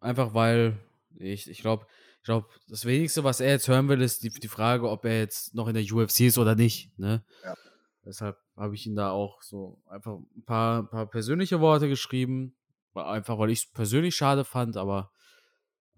Einfach 0.00 0.34
weil 0.34 0.78
ich, 1.18 1.50
ich 1.50 1.60
glaube, 1.60 1.86
ich 2.18 2.24
glaube, 2.24 2.46
das 2.68 2.84
Wenigste, 2.84 3.24
was 3.24 3.40
er 3.40 3.50
jetzt 3.50 3.68
hören 3.68 3.88
will, 3.88 4.00
ist 4.00 4.22
die, 4.22 4.30
die 4.30 4.48
Frage, 4.48 4.88
ob 4.88 5.04
er 5.04 5.18
jetzt 5.18 5.54
noch 5.54 5.68
in 5.68 5.74
der 5.74 5.84
UFC 5.84 6.20
ist 6.20 6.38
oder 6.38 6.54
nicht. 6.54 6.96
Ne? 6.98 7.24
Ja. 7.42 7.54
Deshalb 8.04 8.38
habe 8.56 8.74
ich 8.74 8.86
ihn 8.86 8.96
da 8.96 9.10
auch 9.10 9.42
so 9.42 9.82
einfach 9.88 10.12
ein 10.36 10.44
paar, 10.44 10.82
ein 10.82 10.88
paar 10.88 11.06
persönliche 11.06 11.60
Worte 11.60 11.88
geschrieben. 11.88 12.54
Einfach 12.94 13.38
weil 13.38 13.50
ich 13.50 13.64
es 13.64 13.72
persönlich 13.72 14.14
schade 14.14 14.44
fand, 14.44 14.76
aber 14.76 15.10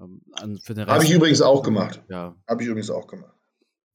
ähm, 0.00 0.22
für 0.62 0.72
den 0.72 0.84
Rest. 0.84 0.94
Habe 0.94 1.04
ich 1.04 1.12
übrigens 1.12 1.42
auch 1.42 1.62
gemacht. 1.62 2.02
Ja. 2.08 2.34
Habe 2.48 2.62
ich 2.62 2.68
übrigens 2.68 2.90
auch 2.90 3.06
gemacht. 3.06 3.35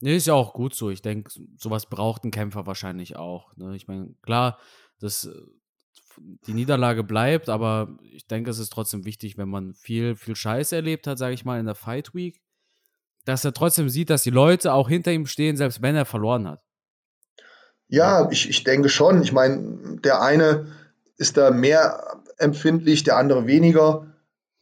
Nee, 0.02 0.16
ist 0.16 0.26
ja 0.26 0.34
auch 0.34 0.52
gut 0.52 0.74
so. 0.74 0.90
Ich 0.90 1.00
denke, 1.00 1.30
sowas 1.56 1.86
braucht 1.86 2.24
ein 2.24 2.32
Kämpfer 2.32 2.66
wahrscheinlich 2.66 3.14
auch. 3.14 3.56
Ne? 3.56 3.76
Ich 3.76 3.86
meine, 3.86 4.12
klar, 4.22 4.58
das, 4.98 5.26
äh, 5.26 5.30
die 6.48 6.54
Niederlage 6.54 7.04
bleibt, 7.04 7.48
aber 7.48 7.96
ich 8.02 8.26
denke, 8.26 8.50
es 8.50 8.58
ist 8.58 8.72
trotzdem 8.72 9.04
wichtig, 9.04 9.38
wenn 9.38 9.48
man 9.48 9.74
viel, 9.74 10.16
viel 10.16 10.34
Scheiß 10.34 10.72
erlebt 10.72 11.06
hat, 11.06 11.18
sage 11.18 11.34
ich 11.34 11.44
mal, 11.44 11.60
in 11.60 11.66
der 11.66 11.76
Fight 11.76 12.16
Week, 12.16 12.42
dass 13.26 13.44
er 13.44 13.52
trotzdem 13.52 13.88
sieht, 13.88 14.10
dass 14.10 14.24
die 14.24 14.30
Leute 14.30 14.72
auch 14.72 14.88
hinter 14.88 15.12
ihm 15.12 15.26
stehen, 15.26 15.56
selbst 15.56 15.82
wenn 15.82 15.94
er 15.94 16.04
verloren 16.04 16.48
hat. 16.48 16.64
Ja, 17.86 18.28
ich, 18.28 18.50
ich 18.50 18.64
denke 18.64 18.88
schon. 18.88 19.22
Ich 19.22 19.32
meine, 19.32 20.00
der 20.02 20.20
eine 20.20 20.66
ist 21.16 21.36
da 21.36 21.52
mehr 21.52 22.20
empfindlich, 22.38 23.04
der 23.04 23.18
andere 23.18 23.46
weniger. 23.46 24.12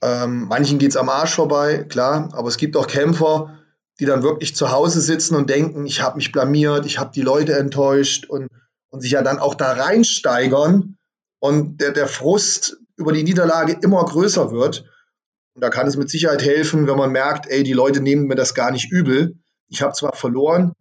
Ähm, 0.02 0.48
manchen 0.48 0.78
geht 0.78 0.90
es 0.90 0.98
am 0.98 1.08
Arsch 1.08 1.34
vorbei, 1.34 1.86
klar, 1.88 2.28
aber 2.34 2.48
es 2.48 2.58
gibt 2.58 2.76
auch 2.76 2.86
Kämpfer, 2.86 3.59
die 4.00 4.06
dann 4.06 4.22
wirklich 4.22 4.56
zu 4.56 4.70
Hause 4.70 5.00
sitzen 5.00 5.36
und 5.36 5.50
denken, 5.50 5.84
ich 5.84 6.00
habe 6.00 6.16
mich 6.16 6.32
blamiert, 6.32 6.86
ich 6.86 6.98
habe 6.98 7.12
die 7.14 7.20
Leute 7.20 7.52
enttäuscht 7.52 8.24
und, 8.24 8.48
und 8.88 9.02
sich 9.02 9.10
ja 9.10 9.22
dann 9.22 9.38
auch 9.38 9.54
da 9.54 9.72
reinsteigern 9.72 10.96
und 11.38 11.80
der, 11.82 11.92
der 11.92 12.08
Frust 12.08 12.78
über 12.96 13.12
die 13.12 13.22
Niederlage 13.22 13.76
immer 13.82 14.02
größer 14.04 14.52
wird. 14.52 14.90
Und 15.54 15.62
da 15.62 15.68
kann 15.68 15.86
es 15.86 15.96
mit 15.96 16.08
Sicherheit 16.08 16.42
helfen, 16.42 16.86
wenn 16.86 16.96
man 16.96 17.12
merkt, 17.12 17.46
ey, 17.48 17.62
die 17.62 17.74
Leute 17.74 18.00
nehmen 18.00 18.26
mir 18.26 18.36
das 18.36 18.54
gar 18.54 18.70
nicht 18.70 18.90
übel. 18.90 19.36
Ich 19.68 19.82
habe 19.82 19.92
zwar 19.92 20.14
verloren, 20.14 20.72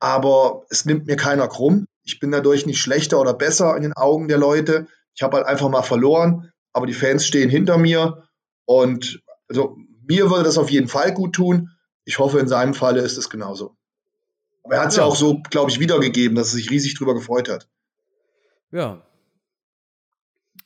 aber 0.00 0.64
es 0.70 0.86
nimmt 0.86 1.06
mir 1.06 1.16
keiner 1.16 1.48
krumm. 1.48 1.86
Ich 2.04 2.20
bin 2.20 2.30
dadurch 2.30 2.64
nicht 2.64 2.80
schlechter 2.80 3.20
oder 3.20 3.34
besser 3.34 3.76
in 3.76 3.82
den 3.82 3.92
Augen 3.92 4.28
der 4.28 4.38
Leute. 4.38 4.86
Ich 5.14 5.22
habe 5.22 5.36
halt 5.36 5.46
einfach 5.46 5.68
mal 5.68 5.82
verloren, 5.82 6.50
aber 6.72 6.86
die 6.86 6.94
Fans 6.94 7.26
stehen 7.26 7.50
hinter 7.50 7.76
mir. 7.76 8.24
Und 8.64 9.20
also 9.48 9.76
mir 10.08 10.30
würde 10.30 10.44
das 10.44 10.56
auf 10.56 10.70
jeden 10.70 10.88
Fall 10.88 11.12
gut 11.12 11.34
tun. 11.34 11.68
Ich 12.04 12.18
hoffe, 12.18 12.38
in 12.38 12.48
seinem 12.48 12.74
Falle 12.74 13.00
ist 13.00 13.16
es 13.16 13.30
genauso. 13.30 13.76
Aber 14.62 14.76
er 14.76 14.82
hat 14.82 14.88
es 14.88 14.96
ja. 14.96 15.02
ja. 15.02 15.08
auch 15.08 15.16
so, 15.16 15.40
glaube 15.50 15.70
ich, 15.70 15.80
wiedergegeben, 15.80 16.36
dass 16.36 16.48
er 16.48 16.56
sich 16.56 16.70
riesig 16.70 16.94
drüber 16.96 17.14
gefreut 17.14 17.48
hat. 17.48 17.68
Ja. 18.70 19.02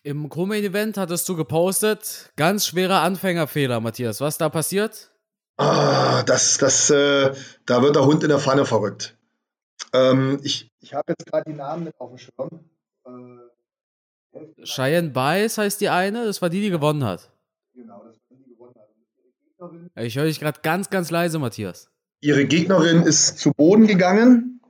Im 0.03 0.29
Co-Main-Event 0.29 0.97
hattest 0.99 1.29
du 1.29 1.37
gepostet, 1.37 2.33
ganz 2.37 2.67
schwerer 2.67 3.01
Anfängerfehler, 3.01 3.81
Matthias. 3.81 4.21
Was 4.21 4.39
da 4.39 4.49
passiert? 4.49 5.11
Ah, 5.57 6.23
das, 6.23 6.59
das, 6.59 6.91
äh, 6.91 7.35
da 7.65 7.83
wird 7.83 7.97
der 7.97 8.05
Hund 8.05 8.23
in 8.23 8.29
der 8.29 8.39
Pfanne 8.39 8.67
verrückt. 8.67 9.17
Ähm, 9.93 10.39
ich 10.43 10.71
ich 10.81 10.95
habe 10.95 11.13
jetzt 11.13 11.27
gerade 11.27 11.51
die 11.51 11.57
Namen 11.57 11.85
nicht 11.85 12.01
auf 12.01 12.11
dem 12.11 12.19
Schirm. 12.19 12.71
Äh, 13.05 14.65
Cheyenne 14.65 15.11
Bice 15.11 15.59
heißt 15.59 15.81
die 15.81 15.89
eine, 15.89 16.25
das 16.25 16.41
war 16.41 16.51
die, 16.51 16.61
die 16.61 16.71
gewonnen 16.71 17.03
hat. 17.03 17.31
Genau, 17.75 18.05
das 18.05 18.17
war 18.29 18.37
die, 18.37 18.45
die 18.45 18.51
gewonnen 18.51 18.75
hat. 18.77 18.89
Ich 19.97 20.17
höre 20.17 20.25
dich 20.25 20.41
gerade 20.41 20.61
ganz, 20.63 20.91
ganz 20.91 21.11
leise, 21.11 21.39
Matthias. 21.39 21.89
Ihre 22.21 22.45
Gegnerin 22.45 23.03
ist 23.03 23.39
zu 23.39 23.53
Boden 23.53 23.87
gegangen 23.87 24.61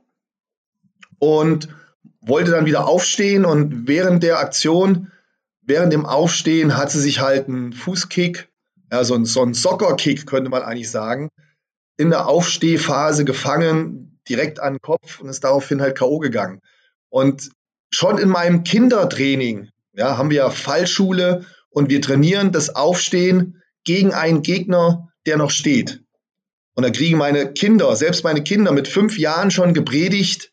und 1.19 1.69
wollte 2.21 2.51
dann 2.51 2.65
wieder 2.65 2.87
aufstehen 2.87 3.45
und 3.45 3.87
während 3.87 4.23
der 4.23 4.39
Aktion, 4.39 5.11
während 5.61 5.93
dem 5.93 6.05
Aufstehen 6.05 6.77
hat 6.77 6.91
sie 6.91 6.99
sich 6.99 7.21
halt 7.21 7.47
einen 7.47 7.73
Fußkick, 7.73 8.49
ja, 8.91 9.03
so 9.03 9.15
ein, 9.15 9.25
so 9.25 9.43
ein 9.43 9.53
Soccer-Kick 9.53 10.25
könnte 10.25 10.49
man 10.49 10.63
eigentlich 10.63 10.91
sagen, 10.91 11.29
in 11.97 12.09
der 12.09 12.27
Aufstehphase 12.27 13.25
gefangen, 13.25 14.19
direkt 14.29 14.59
an 14.59 14.75
den 14.75 14.81
Kopf 14.81 15.19
und 15.19 15.29
ist 15.29 15.43
daraufhin 15.43 15.81
halt 15.81 15.97
K.O. 15.97 16.19
gegangen. 16.19 16.61
Und 17.09 17.49
schon 17.91 18.17
in 18.17 18.29
meinem 18.29 18.63
Kindertraining, 18.63 19.69
ja, 19.93 20.17
haben 20.17 20.29
wir 20.29 20.49
Fallschule 20.51 21.45
und 21.69 21.89
wir 21.89 22.01
trainieren 22.01 22.51
das 22.51 22.75
Aufstehen 22.75 23.61
gegen 23.87 24.13
einen 24.13 24.41
Gegner, 24.41 25.07
der 25.25 25.37
noch 25.37 25.49
steht. 25.49 26.03
Und 26.75 26.83
da 26.83 26.91
kriegen 26.91 27.17
meine 27.17 27.53
Kinder, 27.53 27.95
selbst 27.95 28.23
meine 28.23 28.43
Kinder 28.43 28.71
mit 28.73 28.87
fünf 28.87 29.17
Jahren 29.17 29.49
schon 29.49 29.73
gepredigt, 29.73 30.51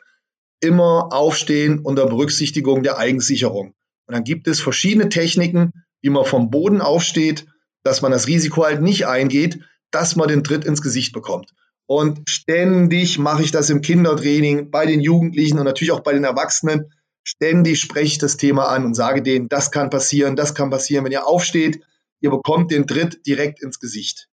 immer 0.60 1.12
aufstehen 1.12 1.80
unter 1.80 2.06
Berücksichtigung 2.06 2.84
der 2.84 2.96
Eigensicherung. 2.96 3.74
Und 4.06 4.14
dann 4.14 4.22
gibt 4.22 4.46
es 4.46 4.60
verschiedene 4.60 5.08
Techniken, 5.08 5.72
wie 6.00 6.10
man 6.10 6.24
vom 6.24 6.50
Boden 6.50 6.80
aufsteht, 6.80 7.46
dass 7.82 8.02
man 8.02 8.12
das 8.12 8.28
Risiko 8.28 8.64
halt 8.64 8.80
nicht 8.80 9.06
eingeht, 9.06 9.58
dass 9.90 10.14
man 10.14 10.28
den 10.28 10.44
Tritt 10.44 10.64
ins 10.64 10.80
Gesicht 10.80 11.12
bekommt. 11.12 11.50
Und 11.86 12.30
ständig 12.30 13.18
mache 13.18 13.42
ich 13.42 13.50
das 13.50 13.68
im 13.68 13.82
Kindertraining, 13.82 14.70
bei 14.70 14.86
den 14.86 15.00
Jugendlichen 15.00 15.58
und 15.58 15.64
natürlich 15.64 15.92
auch 15.92 16.00
bei 16.00 16.12
den 16.12 16.24
Erwachsenen. 16.24 16.92
Ständig 17.24 17.80
spreche 17.80 18.06
ich 18.06 18.18
das 18.18 18.36
Thema 18.36 18.68
an 18.68 18.84
und 18.84 18.94
sage 18.94 19.22
denen, 19.22 19.48
das 19.48 19.72
kann 19.72 19.90
passieren, 19.90 20.36
das 20.36 20.54
kann 20.54 20.70
passieren. 20.70 21.04
Wenn 21.04 21.12
ihr 21.12 21.26
aufsteht, 21.26 21.82
ihr 22.24 22.30
bekommt 22.30 22.70
den 22.70 22.86
Tritt 22.86 23.26
direkt 23.26 23.62
ins 23.62 23.78
Gesicht. 23.78 24.28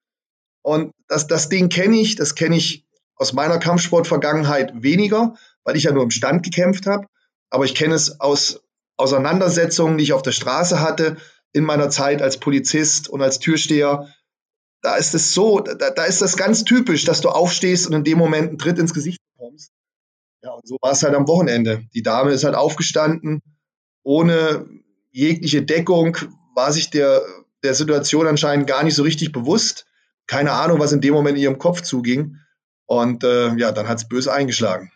Und 0.61 0.91
das, 1.07 1.25
das 1.27 1.47
Ding 1.47 1.69
kenne 1.69 1.97
ich, 1.97 2.17
das 2.17 2.35
kenne 2.35 2.57
ich 2.57 2.85
aus 3.15 3.31
meiner 3.31 3.59
Kampfsportvergangenheit 3.59 4.83
weniger, 4.83 5.35
weil 5.63 5.77
ich 5.77 5.83
ja 5.83 5.93
nur 5.93 6.03
im 6.03 6.11
Stand 6.11 6.43
gekämpft 6.43 6.85
habe. 6.85 7.07
Aber 7.49 7.63
ich 7.63 7.75
kenne 7.75 7.95
es 7.95 8.19
aus 8.19 8.61
Auseinandersetzungen, 8.97 9.97
die 9.97 10.03
ich 10.03 10.11
auf 10.11 10.21
der 10.21 10.33
Straße 10.33 10.81
hatte, 10.81 11.15
in 11.53 11.63
meiner 11.63 11.89
Zeit 11.89 12.21
als 12.21 12.37
Polizist 12.37 13.07
und 13.07 13.21
als 13.21 13.39
Türsteher. 13.39 14.13
Da 14.81 14.97
ist 14.97 15.15
es 15.15 15.33
so, 15.33 15.61
da, 15.61 15.89
da 15.89 16.03
ist 16.03 16.21
das 16.21 16.35
ganz 16.35 16.65
typisch, 16.65 17.05
dass 17.05 17.21
du 17.21 17.29
aufstehst 17.29 17.87
und 17.87 17.93
in 17.93 18.03
dem 18.03 18.17
Moment 18.17 18.49
einen 18.49 18.57
Tritt 18.57 18.79
ins 18.79 18.93
Gesicht 18.93 19.19
bekommst. 19.31 19.71
Ja, 20.43 20.51
und 20.51 20.67
so 20.67 20.77
war 20.81 20.91
es 20.91 21.03
halt 21.03 21.15
am 21.15 21.29
Wochenende. 21.29 21.85
Die 21.93 22.03
Dame 22.03 22.31
ist 22.31 22.43
halt 22.43 22.55
aufgestanden, 22.55 23.41
ohne 24.03 24.67
jegliche 25.11 25.61
Deckung, 25.61 26.17
war 26.53 26.73
sich 26.73 26.89
der 26.89 27.21
der 27.63 27.73
Situation 27.73 28.27
anscheinend 28.27 28.67
gar 28.67 28.83
nicht 28.83 28.95
so 28.95 29.03
richtig 29.03 29.31
bewusst. 29.31 29.85
Keine 30.27 30.51
Ahnung, 30.51 30.79
was 30.79 30.91
in 30.91 31.01
dem 31.01 31.13
Moment 31.13 31.37
in 31.37 31.43
ihrem 31.43 31.57
Kopf 31.57 31.81
zuging. 31.81 32.37
Und 32.85 33.23
äh, 33.23 33.55
ja, 33.55 33.71
dann 33.71 33.87
hat 33.87 33.97
es 33.97 34.07
böse 34.07 34.31
eingeschlagen. 34.31 34.91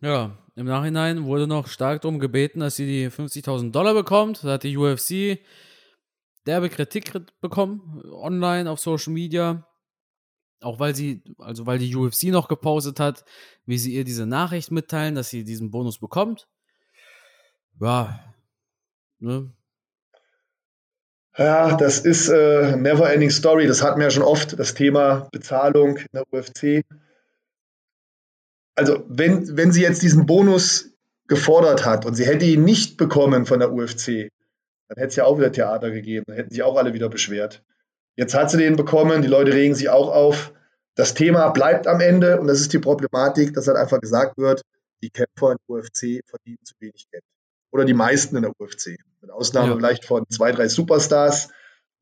Ja, 0.00 0.38
im 0.56 0.66
Nachhinein 0.66 1.24
wurde 1.24 1.46
noch 1.46 1.68
stark 1.68 2.02
darum 2.02 2.18
gebeten, 2.18 2.60
dass 2.60 2.76
sie 2.76 2.86
die 2.86 3.10
50.000 3.10 3.70
Dollar 3.70 3.94
bekommt. 3.94 4.42
Da 4.44 4.52
hat 4.52 4.62
die 4.62 4.76
UFC 4.76 5.38
derbe 6.46 6.68
Kritik 6.68 7.12
bekommen, 7.40 8.02
online, 8.12 8.70
auf 8.70 8.80
Social 8.80 9.12
Media. 9.12 9.66
Auch 10.60 10.78
weil 10.78 10.94
sie, 10.94 11.22
also 11.38 11.66
weil 11.66 11.78
die 11.78 11.94
UFC 11.94 12.24
noch 12.24 12.48
gepostet 12.48 13.00
hat, 13.00 13.24
wie 13.64 13.78
sie 13.78 13.94
ihr 13.94 14.04
diese 14.04 14.26
Nachricht 14.26 14.70
mitteilen, 14.70 15.14
dass 15.14 15.30
sie 15.30 15.44
diesen 15.44 15.70
Bonus 15.70 15.98
bekommt. 15.98 16.48
Ja, 17.80 18.20
ne, 19.20 19.52
ja, 21.38 21.76
das 21.76 22.00
ist 22.00 22.28
äh, 22.28 22.76
never 22.76 23.12
ending 23.12 23.30
story. 23.30 23.66
Das 23.66 23.82
hatten 23.82 23.98
wir 23.98 24.06
ja 24.06 24.10
schon 24.10 24.22
oft, 24.22 24.58
das 24.58 24.74
Thema 24.74 25.28
Bezahlung 25.32 25.96
in 25.96 26.06
der 26.12 26.24
UFC. 26.32 26.84
Also, 28.74 29.04
wenn, 29.08 29.56
wenn 29.56 29.72
sie 29.72 29.82
jetzt 29.82 30.02
diesen 30.02 30.26
Bonus 30.26 30.92
gefordert 31.28 31.84
hat 31.84 32.06
und 32.06 32.14
sie 32.14 32.26
hätte 32.26 32.44
ihn 32.44 32.64
nicht 32.64 32.96
bekommen 32.96 33.46
von 33.46 33.60
der 33.60 33.72
UFC, 33.72 34.30
dann 34.88 34.96
hätte 34.96 35.08
es 35.08 35.16
ja 35.16 35.24
auch 35.24 35.38
wieder 35.38 35.52
Theater 35.52 35.90
gegeben. 35.90 36.24
Dann 36.26 36.36
hätten 36.36 36.50
sich 36.50 36.62
auch 36.62 36.76
alle 36.76 36.94
wieder 36.94 37.08
beschwert. 37.08 37.62
Jetzt 38.16 38.34
hat 38.34 38.50
sie 38.50 38.58
den 38.58 38.76
bekommen, 38.76 39.22
die 39.22 39.28
Leute 39.28 39.52
regen 39.52 39.74
sich 39.74 39.88
auch 39.88 40.08
auf. 40.12 40.52
Das 40.96 41.14
Thema 41.14 41.50
bleibt 41.50 41.86
am 41.86 42.00
Ende 42.00 42.40
und 42.40 42.48
das 42.48 42.60
ist 42.60 42.72
die 42.72 42.80
Problematik, 42.80 43.54
dass 43.54 43.68
halt 43.68 43.76
einfach 43.76 44.00
gesagt 44.00 44.36
wird, 44.36 44.62
die 45.02 45.10
Kämpfer 45.10 45.52
in 45.52 45.58
der 45.68 45.76
UFC 45.76 46.20
verdienen 46.26 46.58
zu 46.64 46.74
wenig 46.80 47.06
Geld 47.10 47.22
oder 47.72 47.84
die 47.84 47.94
meisten 47.94 48.36
in 48.36 48.42
der 48.42 48.52
UFC. 48.58 48.96
Mit 49.20 49.30
Ausnahme 49.30 49.70
ja. 49.70 49.76
vielleicht 49.76 50.04
von 50.04 50.24
zwei, 50.28 50.52
drei 50.52 50.68
Superstars, 50.68 51.50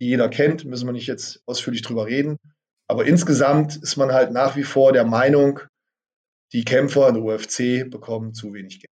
die 0.01 0.07
jeder 0.07 0.29
kennt, 0.29 0.65
müssen 0.65 0.87
wir 0.87 0.93
nicht 0.93 1.07
jetzt 1.07 1.43
ausführlich 1.47 1.83
drüber 1.83 2.07
reden. 2.07 2.39
Aber 2.87 3.07
insgesamt 3.07 3.77
ist 3.77 3.97
man 3.97 4.13
halt 4.13 4.33
nach 4.33 4.57
wie 4.57 4.65
vor 4.65 4.93
der 4.93 5.05
Meinung, 5.05 5.61
die 6.53 6.65
Kämpfer 6.65 7.09
in 7.09 7.15
der 7.15 7.25
UFC 7.25 7.91
bekommen 7.91 8.33
zu 8.33 8.55
wenig 8.55 8.81
Geld. 8.81 8.89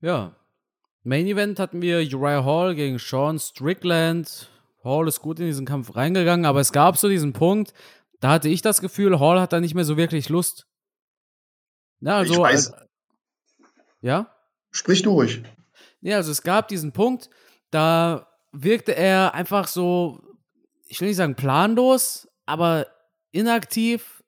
Ja. 0.00 0.36
Main 1.02 1.26
Event 1.26 1.58
hatten 1.58 1.80
wir 1.80 1.98
Uriah 1.98 2.44
Hall 2.44 2.74
gegen 2.74 2.98
Sean 2.98 3.38
Strickland. 3.38 4.50
Hall 4.82 5.06
ist 5.06 5.20
gut 5.20 5.38
in 5.38 5.46
diesen 5.46 5.66
Kampf 5.66 5.94
reingegangen, 5.94 6.46
aber 6.46 6.60
es 6.60 6.72
gab 6.72 6.96
so 6.96 7.08
diesen 7.08 7.32
Punkt, 7.32 7.72
da 8.20 8.30
hatte 8.30 8.48
ich 8.48 8.62
das 8.62 8.80
Gefühl, 8.80 9.20
Hall 9.20 9.40
hat 9.40 9.52
da 9.52 9.60
nicht 9.60 9.74
mehr 9.74 9.84
so 9.84 9.96
wirklich 9.96 10.28
Lust. 10.28 10.66
Ja, 12.00 12.16
also, 12.16 12.34
ich 12.34 12.40
weiß, 12.40 12.72
Ja? 14.00 14.34
Sprich 14.70 15.02
durch. 15.02 15.42
Ja, 16.00 16.16
also 16.16 16.30
es 16.30 16.42
gab 16.42 16.68
diesen 16.68 16.92
Punkt, 16.92 17.30
da 17.70 18.26
wirkte 18.52 18.94
er 18.96 19.34
einfach 19.34 19.68
so, 19.68 20.20
ich 20.86 21.00
will 21.00 21.08
nicht 21.08 21.16
sagen 21.16 21.34
planlos, 21.34 22.28
aber 22.46 22.86
inaktiv, 23.32 24.22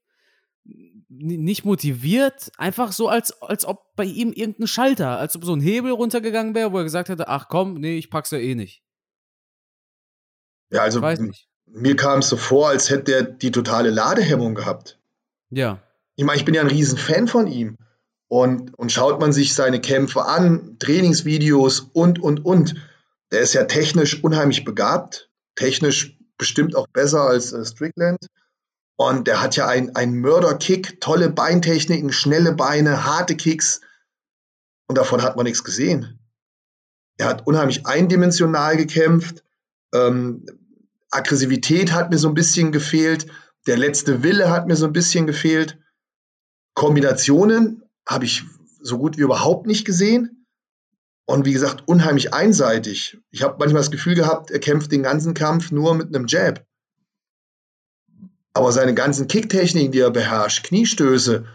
nicht 1.09 1.65
motiviert, 1.65 2.51
einfach 2.57 2.93
so, 2.93 3.09
als, 3.09 3.41
als 3.43 3.65
ob 3.65 3.95
bei 3.97 4.05
ihm 4.05 4.33
irgendein 4.33 4.67
Schalter, 4.67 5.19
als 5.19 5.37
ob 5.37 5.45
so 5.45 5.55
ein 5.55 5.61
Hebel 5.61 5.93
runtergegangen 5.93 6.55
wäre, 6.55 6.73
wo 6.73 6.79
er 6.79 6.85
gesagt 6.85 7.09
hätte, 7.09 7.29
ach 7.29 7.49
komm, 7.49 7.75
nee, 7.75 7.99
ich 7.99 8.11
pack's 8.11 8.31
ja 8.31 8.39
eh 8.39 8.55
nicht. 8.55 8.83
Ja, 10.71 10.83
also 10.83 11.03
mir 11.67 11.97
kam 11.97 12.21
es 12.21 12.29
so 12.29 12.37
vor, 12.37 12.69
als 12.69 12.91
hätte 12.91 13.13
er 13.13 13.23
die 13.23 13.51
totale 13.51 13.91
Ladehemmung 13.91 14.55
gehabt. 14.55 14.99
Ja. 15.51 15.83
Ich 16.17 16.25
meine, 16.25 16.39
ich 16.39 16.45
bin 16.45 16.55
ja 16.55 16.63
ein 16.63 16.69
Riesenfan 16.69 17.29
von 17.29 17.47
ihm. 17.47 17.77
Und, 18.33 18.73
und 18.79 18.91
schaut 18.91 19.21
man 19.21 19.31
sich 19.31 19.53
seine 19.53 19.79
Kämpfe 19.79 20.25
an, 20.25 20.79
Trainingsvideos 20.79 21.81
und, 21.93 22.19
und, 22.19 22.47
und. 22.47 22.77
Der 23.31 23.41
ist 23.41 23.53
ja 23.53 23.65
technisch 23.65 24.25
unheimlich 24.25 24.65
begabt. 24.65 25.29
Technisch 25.55 26.19
bestimmt 26.39 26.75
auch 26.75 26.87
besser 26.87 27.21
als 27.25 27.53
äh, 27.53 27.63
Strickland. 27.63 28.29
Und 28.97 29.29
der 29.29 29.43
hat 29.43 29.57
ja 29.57 29.69
einen 29.69 30.19
Mörderkick, 30.19 30.99
tolle 30.99 31.29
Beintechniken, 31.29 32.11
schnelle 32.11 32.55
Beine, 32.55 33.05
harte 33.05 33.37
Kicks. 33.37 33.83
Und 34.87 34.97
davon 34.97 35.21
hat 35.21 35.37
man 35.37 35.45
nichts 35.45 35.63
gesehen. 35.63 36.19
Er 37.19 37.27
hat 37.27 37.47
unheimlich 37.47 37.85
eindimensional 37.85 38.79
gekämpft. 38.79 39.45
Ähm, 39.93 40.47
Aggressivität 41.11 41.93
hat 41.93 42.11
mir 42.11 42.17
so 42.17 42.29
ein 42.29 42.35
bisschen 42.35 42.73
gefehlt. 42.73 43.27
Der 43.67 43.77
letzte 43.77 44.23
Wille 44.23 44.51
hat 44.51 44.69
mir 44.69 44.77
so 44.77 44.87
ein 44.87 44.95
bisschen 44.95 45.27
gefehlt. 45.27 45.79
Kombinationen 46.73 47.82
habe 48.13 48.25
ich 48.25 48.45
so 48.81 48.99
gut 48.99 49.17
wie 49.17 49.23
überhaupt 49.23 49.67
nicht 49.67 49.85
gesehen. 49.85 50.47
Und 51.25 51.45
wie 51.45 51.53
gesagt, 51.53 51.87
unheimlich 51.87 52.35
einseitig. 52.35 53.19
Ich 53.31 53.43
habe 53.43 53.57
manchmal 53.59 53.81
das 53.81 53.91
Gefühl 53.91 54.15
gehabt, 54.15 54.51
er 54.51 54.59
kämpft 54.59 54.91
den 54.91 55.03
ganzen 55.03 55.35
Kampf 55.35 55.71
nur 55.71 55.95
mit 55.95 56.09
einem 56.09 56.27
Jab. 56.27 56.67
Aber 58.55 58.73
seine 58.73 58.95
ganzen 58.95 59.29
Kicktechniken, 59.29 59.93
die 59.93 60.01
er 60.01 60.11
beherrscht, 60.11 60.65
Kniestöße, 60.65 61.47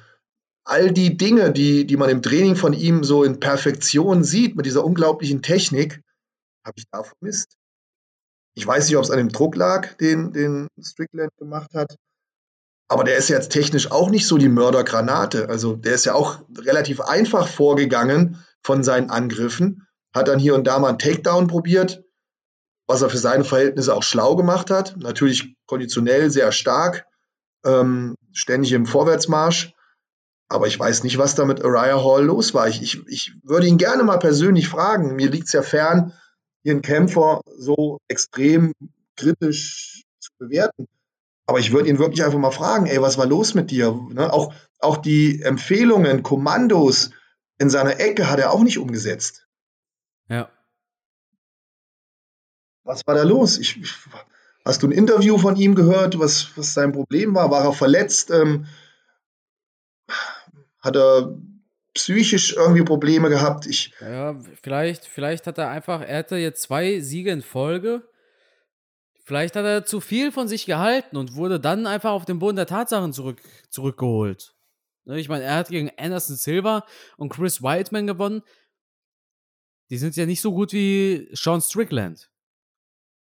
all 0.63 0.91
die 0.91 1.17
Dinge, 1.17 1.51
die, 1.51 1.85
die 1.85 1.97
man 1.97 2.09
im 2.09 2.21
Training 2.21 2.55
von 2.55 2.73
ihm 2.73 3.03
so 3.03 3.23
in 3.23 3.39
Perfektion 3.39 4.23
sieht, 4.23 4.55
mit 4.55 4.65
dieser 4.65 4.83
unglaublichen 4.83 5.41
Technik, 5.41 6.01
habe 6.65 6.75
ich 6.77 6.85
da 6.91 7.03
vermisst. 7.03 7.55
Ich 8.55 8.65
weiß 8.65 8.87
nicht, 8.87 8.97
ob 8.97 9.03
es 9.03 9.11
an 9.11 9.17
dem 9.17 9.29
Druck 9.29 9.55
lag, 9.55 9.93
den, 9.97 10.33
den 10.33 10.67
Strickland 10.81 11.31
gemacht 11.37 11.73
hat. 11.73 11.95
Aber 12.87 13.03
der 13.03 13.17
ist 13.17 13.27
jetzt 13.27 13.51
technisch 13.51 13.91
auch 13.91 14.09
nicht 14.09 14.27
so 14.27 14.37
die 14.37 14.49
Mördergranate. 14.49 15.49
Also 15.49 15.75
der 15.75 15.93
ist 15.93 16.05
ja 16.05 16.13
auch 16.13 16.39
relativ 16.57 17.01
einfach 17.01 17.47
vorgegangen 17.47 18.43
von 18.63 18.83
seinen 18.83 19.09
Angriffen. 19.09 19.87
Hat 20.13 20.29
dann 20.29 20.39
hier 20.39 20.55
und 20.55 20.65
da 20.65 20.79
mal 20.79 20.89
einen 20.89 20.99
Takedown 20.99 21.47
probiert, 21.47 22.03
was 22.87 23.01
er 23.01 23.09
für 23.09 23.17
seine 23.17 23.43
Verhältnisse 23.43 23.93
auch 23.93 24.03
schlau 24.03 24.35
gemacht 24.35 24.69
hat. 24.69 24.95
Natürlich 24.97 25.55
konditionell 25.65 26.31
sehr 26.31 26.51
stark, 26.53 27.05
ähm, 27.65 28.15
ständig 28.31 28.71
im 28.71 28.85
Vorwärtsmarsch. 28.85 29.73
Aber 30.49 30.67
ich 30.67 30.79
weiß 30.79 31.03
nicht, 31.03 31.17
was 31.17 31.35
da 31.35 31.43
mit 31.43 31.61
Uriah 31.61 32.01
Hall 32.01 32.23
los 32.23 32.53
war. 32.53 32.69
Ich, 32.69 32.81
ich, 32.81 33.05
ich 33.07 33.33
würde 33.43 33.67
ihn 33.67 33.77
gerne 33.77 34.03
mal 34.03 34.17
persönlich 34.17 34.69
fragen. 34.69 35.17
Mir 35.17 35.29
liegt 35.29 35.47
es 35.47 35.53
ja 35.53 35.61
fern, 35.61 36.13
ihren 36.63 36.81
Kämpfer 36.81 37.41
so 37.57 37.97
extrem 38.07 38.71
kritisch 39.17 40.03
zu 40.19 40.31
bewerten. 40.37 40.87
Aber 41.47 41.59
ich 41.59 41.71
würde 41.71 41.89
ihn 41.89 41.97
wirklich 41.97 42.23
einfach 42.23 42.37
mal 42.37 42.51
fragen, 42.51 42.87
ey, 42.87 43.01
was 43.01 43.17
war 43.17 43.25
los 43.25 43.53
mit 43.53 43.71
dir? 43.71 43.97
Ne? 44.11 44.31
Auch, 44.31 44.53
auch 44.79 44.97
die 44.97 45.41
Empfehlungen, 45.41 46.21
Kommandos 46.21 47.11
in 47.57 47.69
seiner 47.69 47.99
Ecke 47.99 48.29
hat 48.29 48.39
er 48.39 48.51
auch 48.51 48.63
nicht 48.63 48.77
umgesetzt. 48.77 49.47
Ja. 50.29 50.49
Was 52.83 53.01
war 53.07 53.15
da 53.15 53.23
los? 53.23 53.57
Ich, 53.57 53.81
ich, 53.81 53.93
hast 54.65 54.83
du 54.83 54.87
ein 54.87 54.91
Interview 54.91 55.37
von 55.37 55.55
ihm 55.55 55.73
gehört, 55.73 56.19
was, 56.19 56.55
was 56.57 56.73
sein 56.73 56.91
Problem 56.91 57.33
war? 57.33 57.49
War 57.49 57.63
er 57.63 57.73
verletzt? 57.73 58.29
Ähm, 58.29 58.67
hat 60.81 60.95
er 60.97 61.37
psychisch 61.93 62.55
irgendwie 62.55 62.83
Probleme 62.83 63.29
gehabt. 63.29 63.65
Ich 63.67 63.93
ja, 64.01 64.37
vielleicht, 64.61 65.05
vielleicht 65.05 65.47
hat 65.47 65.57
er 65.57 65.69
einfach, 65.69 66.01
er 66.01 66.19
hatte 66.19 66.35
jetzt 66.35 66.61
zwei 66.61 66.99
Siege 66.99 67.31
in 67.31 67.41
Folge. 67.41 68.03
Vielleicht 69.27 69.57
hat 69.57 69.65
er 69.65 69.83
zu 69.83 69.99
viel 69.99 70.31
von 70.31 70.47
sich 70.47 70.65
gehalten 70.65 71.17
und 71.17 71.35
wurde 71.35 71.59
dann 71.59 71.85
einfach 71.85 72.11
auf 72.11 72.23
den 72.23 72.39
Boden 72.39 72.55
der 72.55 72.65
Tatsachen 72.65 73.11
zurück, 73.11 73.41
zurückgeholt. 73.69 74.55
Ne, 75.03 75.19
ich 75.19 75.27
meine, 75.27 75.43
er 75.43 75.55
hat 75.55 75.67
gegen 75.67 75.91
Anderson 75.97 76.37
Silva 76.37 76.85
und 77.17 77.27
Chris 77.27 77.61
Whiteman 77.61 78.07
gewonnen. 78.07 78.41
Die 79.89 79.97
sind 79.97 80.15
ja 80.15 80.25
nicht 80.25 80.39
so 80.39 80.53
gut 80.53 80.71
wie 80.71 81.27
Sean 81.33 81.59
Strickland. 81.59 82.29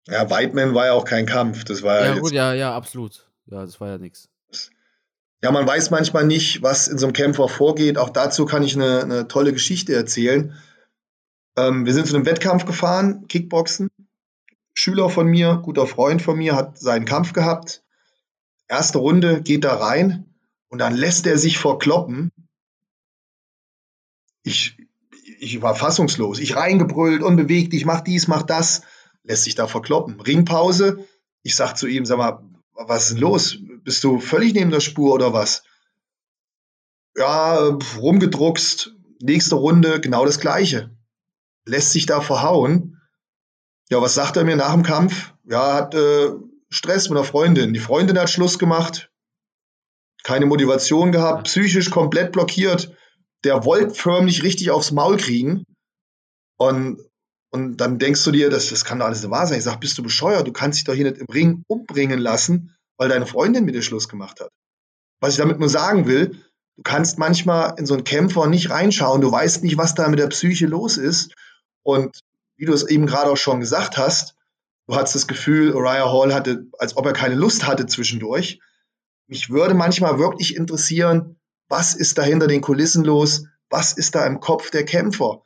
Ja, 0.07 0.29
Whiteman 0.29 0.75
war 0.75 0.85
ja 0.85 0.93
auch 0.93 1.07
kein 1.07 1.25
Kampf. 1.25 1.65
Das 1.65 1.83
war 1.83 2.01
ja, 2.01 2.15
ja 2.15 2.19
gut, 2.19 2.33
ja, 2.33 2.53
ja, 2.53 2.77
absolut. 2.77 3.31
Ja, 3.47 3.63
das 3.65 3.81
war 3.81 3.89
ja 3.89 3.97
nichts. 3.97 4.29
Ja, 5.43 5.51
man 5.51 5.67
weiß 5.67 5.89
manchmal 5.91 6.27
nicht, 6.27 6.61
was 6.61 6.89
in 6.89 6.99
so 6.99 7.07
einem 7.07 7.15
Kämpfer 7.15 7.49
vorgeht. 7.49 7.97
Auch 7.97 8.11
dazu 8.11 8.45
kann 8.45 8.63
ich 8.63 8.75
eine, 8.75 9.01
eine 9.01 9.29
tolle 9.29 9.55
Geschichte 9.55 9.95
erzählen. 9.95 10.55
Ähm, 11.57 11.87
wir 11.87 11.95
sind 11.95 12.07
zu 12.07 12.15
einem 12.15 12.27
Wettkampf 12.27 12.67
gefahren, 12.67 13.27
Kickboxen. 13.29 13.89
Schüler 14.79 15.09
von 15.09 15.27
mir, 15.27 15.61
guter 15.65 15.87
Freund 15.87 16.21
von 16.21 16.37
mir, 16.37 16.55
hat 16.55 16.79
seinen 16.79 17.07
Kampf 17.07 17.33
gehabt. 17.33 17.83
Erste 18.69 18.99
Runde 18.99 19.41
geht 19.41 19.65
da 19.65 19.75
rein 19.75 20.35
und 20.69 20.79
dann 20.79 20.95
lässt 20.95 21.27
er 21.27 21.39
sich 21.39 21.59
verkloppen. 21.59 22.31
Ich, 24.43 24.77
ich 25.39 25.63
war 25.63 25.75
fassungslos. 25.75 26.39
Ich 26.41 26.57
reingebrüllt, 26.57 27.23
unbewegt, 27.23 27.73
ich 27.73 27.87
mach 27.87 28.03
dies, 28.03 28.29
mach 28.29 28.43
das. 28.43 28.83
Lässt 29.23 29.45
sich 29.45 29.55
da 29.55 29.67
verkloppen. 29.67 30.21
Ringpause. 30.21 31.07
Ich 31.43 31.57
sag 31.57 31.75
zu 31.75 31.87
ihm, 31.87 32.05
sag 32.05 32.19
mal, 32.19 32.45
was 32.75 33.05
ist 33.05 33.13
denn 33.15 33.23
los? 33.23 33.59
Bist 33.83 34.05
du 34.05 34.21
völlig 34.21 34.53
neben 34.53 34.71
der 34.71 34.81
Spur 34.81 35.15
oder 35.15 35.33
was? 35.33 35.65
Ja, 37.17 37.79
rumgedruckst, 37.97 38.95
nächste 39.23 39.55
Runde, 39.55 40.03
genau 40.03 40.27
das 40.27 40.39
Gleiche. 40.39 40.95
Lässt 41.65 41.93
sich 41.93 42.05
da 42.05 42.21
verhauen. 42.21 42.96
Ja, 43.89 44.03
was 44.03 44.15
sagt 44.15 44.37
er 44.37 44.45
mir 44.45 44.57
nach 44.57 44.73
dem 44.73 44.83
Kampf? 44.83 45.33
Ja, 45.45 45.75
hat 45.75 45.95
äh, 45.95 46.31
Stress 46.71 47.09
mit 47.09 47.19
einer 47.19 47.27
Freundin. 47.27 47.73
Die 47.73 47.81
Freundin 47.81 48.19
hat 48.19 48.31
Schluss 48.31 48.59
gemacht, 48.59 49.11
keine 50.25 50.47
Motivation 50.47 51.13
gehabt, 51.13 51.45
psychisch 51.45 51.91
komplett 51.91 52.33
blockiert. 52.33 52.93
Der 53.45 53.65
wollte 53.65 53.95
förmlich 53.95 54.43
richtig 54.43 54.71
aufs 54.73 54.91
Maul 54.91 55.19
kriegen. 55.19 55.65
Und, 56.59 57.01
und 57.53 57.77
dann 57.77 57.99
denkst 58.01 58.25
du 58.25 58.33
dir, 58.33 58.51
das, 58.51 58.71
das 58.71 58.85
kann 58.85 58.99
doch 58.99 59.07
alles 59.07 59.23
so 59.23 59.31
wahr 59.31 59.47
sein. 59.47 59.59
Ich 59.59 59.65
sag, 59.65 59.79
bist 59.79 59.97
du 59.99 60.03
bescheuert? 60.03 60.49
Du 60.49 60.53
kannst 60.53 60.79
dich 60.79 60.85
doch 60.85 60.95
hier 60.95 61.05
nicht 61.05 61.19
im 61.19 61.27
Ring 61.33 61.63
umbringen 61.69 62.19
lassen, 62.19 62.75
weil 62.99 63.09
deine 63.09 63.27
Freundin 63.27 63.65
mit 63.65 63.77
dir 63.77 63.83
Schluss 63.83 64.09
gemacht 64.09 64.41
hat. 64.41 64.51
Was 65.21 65.35
ich 65.35 65.39
damit 65.39 65.61
nur 65.61 65.69
sagen 65.69 66.07
will, 66.07 66.43
du 66.77 66.83
kannst 66.83 67.19
manchmal 67.19 67.75
in 67.79 67.87
so 67.87 67.95
einen 67.95 68.05
Kämpfer 68.05 68.49
nicht 68.49 68.71
reinschauen, 68.71 69.21
du 69.21 69.31
weißt 69.31 69.63
nicht, 69.63 69.79
was 69.79 69.95
da 69.95 70.09
mit 70.09 70.19
der 70.19 70.27
Psyche 70.29 70.67
los 70.67 70.97
ist. 70.97 71.35
Und 71.85 72.19
wie 72.57 72.65
du 72.65 72.73
es 72.73 72.89
eben 72.89 73.07
gerade 73.07 73.31
auch 73.31 73.37
schon 73.37 73.61
gesagt 73.61 73.97
hast, 73.97 74.37
du 74.87 74.95
hattest 74.95 75.15
das 75.15 75.27
Gefühl, 75.27 75.75
Uriah 75.75 76.11
Hall 76.11 76.35
hatte, 76.35 76.67
als 76.79 76.97
ob 76.97 77.07
er 77.07 77.13
keine 77.13 77.35
Lust 77.35 77.67
hatte 77.67 77.87
zwischendurch. 77.87 78.61
Mich 79.27 79.51
würde 79.51 79.75
manchmal 79.75 80.19
wirklich 80.19 80.57
interessieren, 80.57 81.41
was 81.69 81.95
ist 81.95 82.19
da 82.19 82.23
hinter 82.23 82.47
den 82.47 82.61
Kulissen 82.61 83.05
los? 83.05 83.47
Was 83.71 83.93
ist 83.93 84.15
da 84.15 84.25
im 84.25 84.41
Kopf 84.41 84.71
der 84.71 84.85
Kämpfer? 84.85 85.43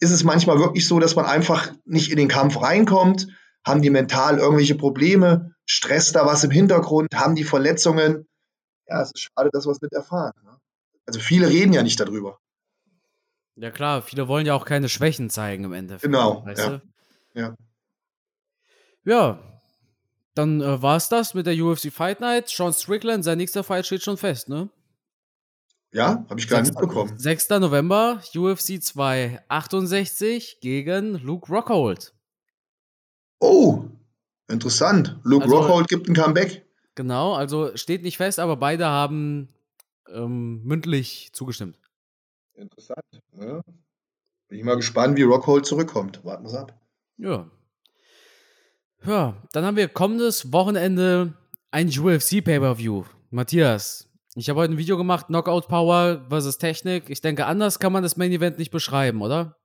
Ist 0.00 0.10
es 0.10 0.24
manchmal 0.24 0.58
wirklich 0.58 0.88
so, 0.88 0.98
dass 0.98 1.14
man 1.14 1.26
einfach 1.26 1.72
nicht 1.84 2.10
in 2.10 2.16
den 2.16 2.28
Kampf 2.28 2.60
reinkommt? 2.62 3.28
Haben 3.66 3.82
die 3.82 3.90
mental 3.90 4.38
irgendwelche 4.38 4.74
Probleme? 4.74 5.54
stresst 5.66 6.14
da 6.14 6.26
was 6.26 6.44
im 6.44 6.50
Hintergrund, 6.50 7.08
haben 7.14 7.34
die 7.34 7.44
Verletzungen. 7.44 8.26
Ja, 8.86 9.02
es 9.02 9.12
ist 9.12 9.20
schade, 9.20 9.50
dass 9.52 9.66
wir 9.66 9.72
es 9.72 9.80
nicht 9.80 9.94
erfahren. 9.94 10.32
Ne? 10.44 10.58
Also 11.06 11.20
viele 11.20 11.48
reden 11.48 11.72
ja 11.72 11.82
nicht 11.82 12.00
darüber. 12.00 12.38
Ja 13.56 13.70
klar, 13.70 14.02
viele 14.02 14.28
wollen 14.28 14.46
ja 14.46 14.54
auch 14.54 14.64
keine 14.64 14.88
Schwächen 14.88 15.30
zeigen 15.30 15.64
im 15.64 15.72
Endeffekt. 15.72 16.12
Genau. 16.12 16.44
Ja. 16.56 16.80
ja. 17.34 17.54
ja. 19.04 19.38
dann 20.34 20.60
äh, 20.60 20.82
war 20.82 20.96
es 20.96 21.08
das 21.08 21.34
mit 21.34 21.46
der 21.46 21.54
UFC 21.54 21.92
Fight 21.92 22.20
Night. 22.20 22.48
Sean 22.48 22.72
Strickland, 22.72 23.24
sein 23.24 23.38
nächster 23.38 23.62
Fight 23.62 23.86
steht 23.86 24.02
schon 24.02 24.16
fest, 24.16 24.48
ne? 24.48 24.70
Ja, 25.92 26.26
habe 26.28 26.40
ich 26.40 26.48
gar 26.48 26.60
nicht 26.60 26.72
mitbekommen. 26.72 27.16
6. 27.16 27.50
November, 27.50 28.20
UFC 28.34 28.82
268 28.82 30.58
gegen 30.60 31.20
Luke 31.22 31.52
Rockhold. 31.52 32.12
Oh, 33.38 33.84
Interessant. 34.48 35.18
Luke 35.22 35.44
also, 35.44 35.56
Rockhold 35.56 35.88
gibt 35.88 36.08
ein 36.08 36.14
Comeback. 36.14 36.66
Genau, 36.94 37.34
also 37.34 37.76
steht 37.76 38.02
nicht 38.02 38.18
fest, 38.18 38.38
aber 38.38 38.56
beide 38.56 38.86
haben 38.86 39.48
ähm, 40.12 40.62
mündlich 40.64 41.30
zugestimmt. 41.32 41.78
Interessant. 42.54 43.04
Ja. 43.38 43.60
Bin 44.48 44.58
ich 44.58 44.64
mal 44.64 44.76
gespannt, 44.76 45.16
wie 45.16 45.22
Rockhold 45.22 45.66
zurückkommt. 45.66 46.24
Warten 46.24 46.44
wir 46.44 46.48
es 46.48 46.54
ab. 46.54 46.78
Ja. 47.16 47.50
Ja, 49.04 49.36
dann 49.52 49.64
haben 49.64 49.76
wir 49.76 49.88
kommendes 49.88 50.52
Wochenende 50.52 51.34
ein 51.70 51.88
UFC 51.88 52.42
Pay-Per-View. 52.42 53.04
Matthias, 53.30 54.08
Ich 54.36 54.48
habe 54.48 54.60
heute 54.60 54.72
ein 54.74 54.78
Video 54.78 54.96
gemacht, 54.96 55.26
Knockout 55.26 55.68
Power 55.68 56.24
versus 56.28 56.58
Technik. 56.58 57.10
Ich 57.10 57.20
denke, 57.20 57.46
anders 57.46 57.78
kann 57.78 57.92
man 57.92 58.02
das 58.02 58.16
Main 58.16 58.32
Event 58.32 58.58
nicht 58.58 58.70
beschreiben, 58.70 59.22
oder? 59.22 59.56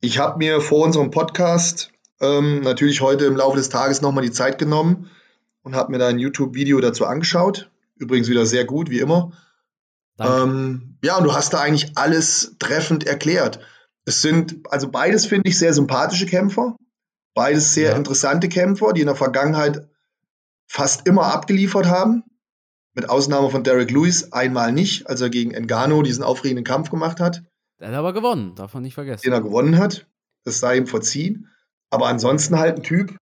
Ich 0.00 0.18
habe 0.18 0.38
mir 0.38 0.60
vor 0.60 0.84
unserem 0.84 1.10
Podcast 1.10 1.92
ähm, 2.20 2.60
natürlich 2.62 3.00
heute 3.02 3.26
im 3.26 3.36
Laufe 3.36 3.56
des 3.56 3.68
Tages 3.68 4.00
nochmal 4.00 4.24
die 4.24 4.32
Zeit 4.32 4.58
genommen 4.58 5.10
und 5.62 5.74
habe 5.74 5.92
mir 5.92 5.98
da 5.98 6.08
ein 6.08 6.18
YouTube-Video 6.18 6.80
dazu 6.80 7.04
angeschaut. 7.04 7.70
Übrigens 7.96 8.28
wieder 8.28 8.46
sehr 8.46 8.64
gut, 8.64 8.90
wie 8.90 8.98
immer. 8.98 9.32
Ähm, 10.18 10.98
ja, 11.02 11.16
und 11.16 11.24
du 11.24 11.34
hast 11.34 11.52
da 11.52 11.60
eigentlich 11.60 11.96
alles 11.96 12.56
treffend 12.58 13.06
erklärt. 13.06 13.60
Es 14.04 14.22
sind, 14.22 14.60
also 14.70 14.90
beides 14.90 15.26
finde 15.26 15.48
ich 15.48 15.58
sehr 15.58 15.74
sympathische 15.74 16.26
Kämpfer. 16.26 16.76
Beides 17.34 17.74
sehr 17.74 17.90
ja. 17.90 17.96
interessante 17.96 18.48
Kämpfer, 18.48 18.92
die 18.92 19.00
in 19.00 19.06
der 19.06 19.16
Vergangenheit 19.16 19.88
fast 20.66 21.06
immer 21.06 21.26
abgeliefert 21.26 21.86
haben. 21.86 22.24
Mit 22.94 23.08
Ausnahme 23.08 23.48
von 23.48 23.64
Derek 23.64 23.90
Lewis 23.90 24.32
einmal 24.32 24.70
nicht, 24.70 25.08
als 25.08 25.20
er 25.22 25.30
gegen 25.30 25.52
Engano 25.52 26.02
diesen 26.02 26.22
aufregenden 26.22 26.64
Kampf 26.64 26.90
gemacht 26.90 27.20
hat. 27.20 27.42
Der 27.80 27.88
hat 27.88 27.94
aber 27.94 28.12
gewonnen, 28.12 28.54
darf 28.54 28.74
man 28.74 28.82
nicht 28.82 28.94
vergessen. 28.94 29.22
Den 29.22 29.32
er 29.32 29.40
gewonnen 29.40 29.78
hat. 29.78 30.06
Das 30.44 30.60
sei 30.60 30.76
ihm 30.76 30.86
verziehen. 30.86 31.48
Aber 31.90 32.08
ansonsten 32.08 32.58
halt 32.58 32.76
ein 32.76 32.82
Typ, 32.82 33.16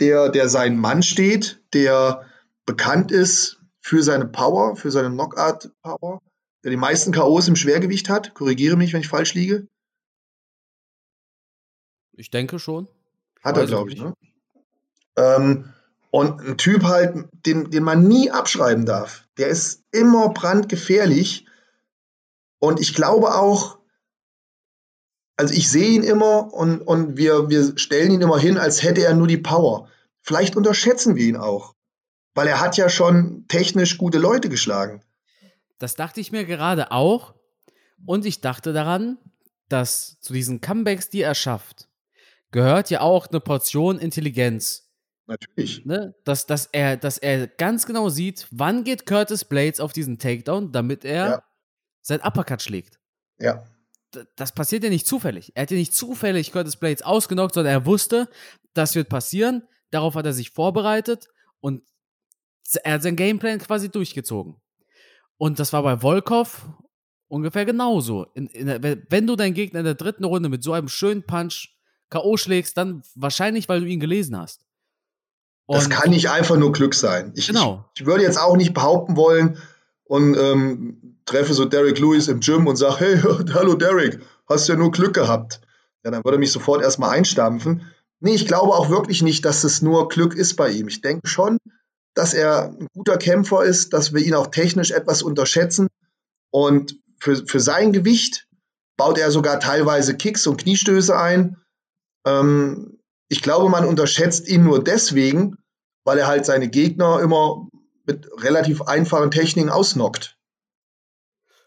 der, 0.00 0.30
der 0.30 0.48
seinen 0.48 0.78
Mann 0.78 1.02
steht, 1.02 1.62
der 1.74 2.26
bekannt 2.66 3.12
ist 3.12 3.57
für 3.80 4.02
seine 4.02 4.26
Power, 4.26 4.76
für 4.76 4.90
seine 4.90 5.10
Knockout-Power, 5.10 6.20
der 6.64 6.70
die 6.70 6.76
meisten 6.76 7.12
K.O.s 7.12 7.48
im 7.48 7.56
Schwergewicht 7.56 8.08
hat. 8.08 8.34
Korrigiere 8.34 8.76
mich, 8.76 8.92
wenn 8.92 9.00
ich 9.00 9.08
falsch 9.08 9.34
liege. 9.34 9.66
Ich 12.12 12.30
denke 12.30 12.58
schon. 12.58 12.88
Hat 13.42 13.56
er, 13.56 13.66
glaube 13.66 13.92
ich, 13.92 14.00
ne? 14.00 14.14
Ähm, 15.16 15.72
und 16.10 16.40
ein 16.40 16.56
Typ 16.56 16.84
halt, 16.84 17.28
den, 17.46 17.70
den 17.70 17.82
man 17.84 18.06
nie 18.08 18.30
abschreiben 18.30 18.86
darf. 18.86 19.26
Der 19.36 19.48
ist 19.48 19.84
immer 19.92 20.30
brandgefährlich. 20.30 21.46
Und 22.58 22.80
ich 22.80 22.94
glaube 22.94 23.34
auch, 23.34 23.78
also 25.36 25.54
ich 25.54 25.70
sehe 25.70 25.90
ihn 25.90 26.02
immer 26.02 26.52
und, 26.52 26.80
und 26.80 27.16
wir, 27.16 27.48
wir 27.48 27.78
stellen 27.78 28.10
ihn 28.10 28.22
immer 28.22 28.38
hin, 28.38 28.58
als 28.58 28.82
hätte 28.82 29.04
er 29.04 29.14
nur 29.14 29.28
die 29.28 29.36
Power. 29.36 29.88
Vielleicht 30.20 30.56
unterschätzen 30.56 31.14
wir 31.14 31.24
ihn 31.24 31.36
auch. 31.36 31.74
Weil 32.38 32.46
er 32.46 32.60
hat 32.60 32.76
ja 32.76 32.88
schon 32.88 33.46
technisch 33.48 33.98
gute 33.98 34.18
Leute 34.18 34.48
geschlagen. 34.48 35.02
Das 35.78 35.96
dachte 35.96 36.20
ich 36.20 36.30
mir 36.30 36.44
gerade 36.44 36.92
auch. 36.92 37.34
Und 38.06 38.24
ich 38.26 38.40
dachte 38.40 38.72
daran, 38.72 39.18
dass 39.68 40.20
zu 40.20 40.34
diesen 40.34 40.60
Comebacks, 40.60 41.10
die 41.10 41.22
er 41.22 41.34
schafft, 41.34 41.88
gehört 42.52 42.90
ja 42.90 43.00
auch 43.00 43.26
eine 43.26 43.40
Portion 43.40 43.98
Intelligenz. 43.98 44.88
Natürlich. 45.26 45.84
Ne? 45.84 46.14
Dass, 46.22 46.46
dass, 46.46 46.66
er, 46.66 46.96
dass 46.96 47.18
er 47.18 47.48
ganz 47.48 47.86
genau 47.86 48.08
sieht, 48.08 48.46
wann 48.52 48.84
geht 48.84 49.04
Curtis 49.04 49.44
Blades 49.44 49.80
auf 49.80 49.92
diesen 49.92 50.20
Takedown, 50.20 50.70
damit 50.70 51.04
er 51.04 51.28
ja. 51.28 51.42
sein 52.02 52.20
Uppercut 52.20 52.62
schlägt. 52.62 53.00
Ja. 53.40 53.64
Das 54.36 54.52
passiert 54.52 54.84
ja 54.84 54.90
nicht 54.90 55.08
zufällig. 55.08 55.50
Er 55.56 55.62
hat 55.62 55.72
ja 55.72 55.76
nicht 55.76 55.92
zufällig 55.92 56.52
Curtis 56.52 56.76
Blades 56.76 57.02
ausgenockt, 57.02 57.54
sondern 57.54 57.72
er 57.72 57.84
wusste, 57.84 58.28
das 58.74 58.94
wird 58.94 59.08
passieren. 59.08 59.66
Darauf 59.90 60.14
hat 60.14 60.24
er 60.24 60.32
sich 60.32 60.50
vorbereitet 60.50 61.26
und 61.58 61.82
er 62.76 62.94
hat 62.94 63.02
sein 63.02 63.16
Gameplan 63.16 63.58
quasi 63.58 63.88
durchgezogen. 63.90 64.56
Und 65.36 65.58
das 65.58 65.72
war 65.72 65.82
bei 65.82 66.02
Volkov 66.02 66.66
ungefähr 67.28 67.64
genauso. 67.64 68.26
In, 68.34 68.46
in 68.48 68.66
der, 68.66 68.98
wenn 69.08 69.26
du 69.26 69.36
deinen 69.36 69.54
Gegner 69.54 69.80
in 69.80 69.84
der 69.84 69.94
dritten 69.94 70.24
Runde 70.24 70.48
mit 70.48 70.62
so 70.62 70.72
einem 70.72 70.88
schönen 70.88 71.22
Punch 71.22 71.76
K.O. 72.10 72.36
schlägst, 72.36 72.76
dann 72.76 73.02
wahrscheinlich, 73.14 73.68
weil 73.68 73.80
du 73.80 73.86
ihn 73.86 74.00
gelesen 74.00 74.36
hast. 74.36 74.64
Und 75.66 75.76
das 75.76 75.90
kann 75.90 76.10
nicht 76.10 76.30
einfach 76.30 76.56
nur 76.56 76.72
Glück 76.72 76.94
sein. 76.94 77.32
Ich, 77.36 77.48
genau. 77.48 77.84
ich, 77.94 78.00
ich 78.00 78.06
würde 78.06 78.22
jetzt 78.22 78.40
auch 78.40 78.56
nicht 78.56 78.72
behaupten 78.72 79.16
wollen 79.16 79.58
und 80.04 80.34
ähm, 80.38 81.18
treffe 81.26 81.52
so 81.52 81.66
Derek 81.66 81.98
Lewis 81.98 82.28
im 82.28 82.40
Gym 82.40 82.66
und 82.66 82.76
sage, 82.76 83.00
hey, 83.00 83.18
hallo 83.52 83.74
Derek, 83.74 84.20
hast 84.48 84.66
du 84.66 84.72
ja 84.72 84.78
nur 84.78 84.90
Glück 84.90 85.14
gehabt. 85.14 85.60
Ja, 86.04 86.10
dann 86.10 86.24
würde 86.24 86.38
er 86.38 86.40
mich 86.40 86.52
sofort 86.52 86.82
erstmal 86.82 87.10
einstampfen. 87.10 87.82
Nee, 88.20 88.34
ich 88.34 88.46
glaube 88.46 88.72
auch 88.72 88.88
wirklich 88.88 89.20
nicht, 89.22 89.44
dass 89.44 89.62
es 89.64 89.82
nur 89.82 90.08
Glück 90.08 90.34
ist 90.34 90.56
bei 90.56 90.70
ihm. 90.70 90.88
Ich 90.88 91.02
denke 91.02 91.28
schon, 91.28 91.58
dass 92.18 92.34
er 92.34 92.74
ein 92.78 92.88
guter 92.92 93.16
Kämpfer 93.16 93.62
ist, 93.62 93.92
dass 93.92 94.12
wir 94.12 94.20
ihn 94.20 94.34
auch 94.34 94.48
technisch 94.48 94.90
etwas 94.90 95.22
unterschätzen. 95.22 95.86
Und 96.50 96.96
für, 97.20 97.46
für 97.46 97.60
sein 97.60 97.92
Gewicht 97.92 98.48
baut 98.96 99.18
er 99.18 99.30
sogar 99.30 99.60
teilweise 99.60 100.16
Kicks 100.16 100.48
und 100.48 100.60
Kniestöße 100.60 101.16
ein. 101.16 101.58
Ähm, 102.26 102.98
ich 103.28 103.40
glaube, 103.40 103.68
man 103.68 103.84
unterschätzt 103.84 104.48
ihn 104.48 104.64
nur 104.64 104.82
deswegen, 104.82 105.58
weil 106.04 106.18
er 106.18 106.26
halt 106.26 106.44
seine 106.44 106.68
Gegner 106.68 107.20
immer 107.20 107.68
mit 108.04 108.28
relativ 108.42 108.82
einfachen 108.82 109.30
Techniken 109.30 109.70
ausnockt. 109.70 110.36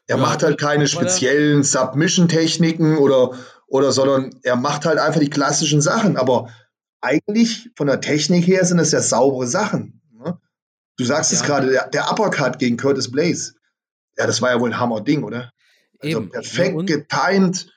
Er 0.08 0.18
ja, 0.18 0.22
macht 0.22 0.44
halt 0.44 0.60
keine 0.60 0.88
speziellen 0.88 1.64
Submission-Techniken 1.64 2.98
oder, 2.98 3.38
oder, 3.68 3.94
sondern 3.94 4.36
er 4.44 4.58
macht 4.58 4.86
halt 4.86 5.00
einfach 5.00 5.22
die 5.22 5.30
klassischen 5.30 5.82
Sachen. 5.82 6.18
Aber 6.18 6.50
eigentlich 7.00 7.70
von 7.78 7.88
der 7.88 8.02
Technik 8.02 8.46
her 8.46 8.66
sind 8.66 8.80
es 8.80 8.92
ja 8.92 9.00
saubere 9.00 9.48
Sachen. 9.48 10.01
Du 11.02 11.08
sagst 11.08 11.32
ja. 11.32 11.40
es 11.40 11.44
gerade, 11.44 11.72
der, 11.72 11.88
der, 11.90 12.12
Uppercut 12.12 12.60
gegen 12.60 12.78
Curtis 12.78 13.10
Blaze. 13.10 13.56
Ja, 14.18 14.28
das 14.28 14.40
war 14.42 14.52
ja 14.52 14.60
wohl 14.60 14.70
ein 14.70 14.80
Hammer-Ding, 14.80 15.24
oder? 15.24 15.52
Also 16.00 16.20
Eben. 16.20 16.30
perfekt 16.30 16.76
ja, 16.78 16.98
getimed 16.98 17.68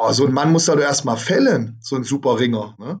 Oh, 0.00 0.12
so 0.12 0.26
ein 0.26 0.32
Mann 0.32 0.52
muss 0.52 0.68
er 0.68 0.76
doch 0.76 0.82
erstmal 0.82 1.16
fällen, 1.16 1.76
so 1.80 1.96
ein 1.96 2.04
super 2.04 2.38
Ringer. 2.38 2.76
Ne? 2.78 3.00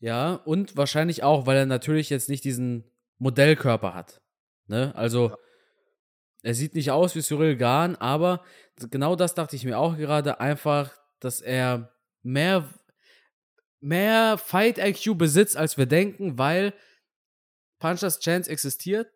Ja, 0.00 0.32
und 0.34 0.76
wahrscheinlich 0.76 1.22
auch, 1.22 1.46
weil 1.46 1.56
er 1.56 1.66
natürlich 1.66 2.10
jetzt 2.10 2.28
nicht 2.28 2.42
diesen 2.42 2.82
Modellkörper 3.18 3.94
hat. 3.94 4.20
Ne? 4.66 4.92
Also, 4.96 5.28
ja. 5.28 5.36
er 6.42 6.54
sieht 6.54 6.74
nicht 6.74 6.90
aus 6.90 7.14
wie 7.14 7.22
Cyril 7.22 7.56
Gahn, 7.56 7.94
aber 7.94 8.42
genau 8.90 9.14
das 9.14 9.36
dachte 9.36 9.54
ich 9.54 9.64
mir 9.64 9.78
auch 9.78 9.96
gerade, 9.96 10.40
einfach, 10.40 10.90
dass 11.20 11.40
er 11.40 11.92
mehr, 12.24 12.68
mehr 13.78 14.38
Fight-IQ 14.38 15.16
besitzt, 15.16 15.56
als 15.56 15.78
wir 15.78 15.86
denken, 15.86 16.36
weil 16.36 16.74
Punchers 17.82 18.20
Chance 18.20 18.48
existiert. 18.48 19.08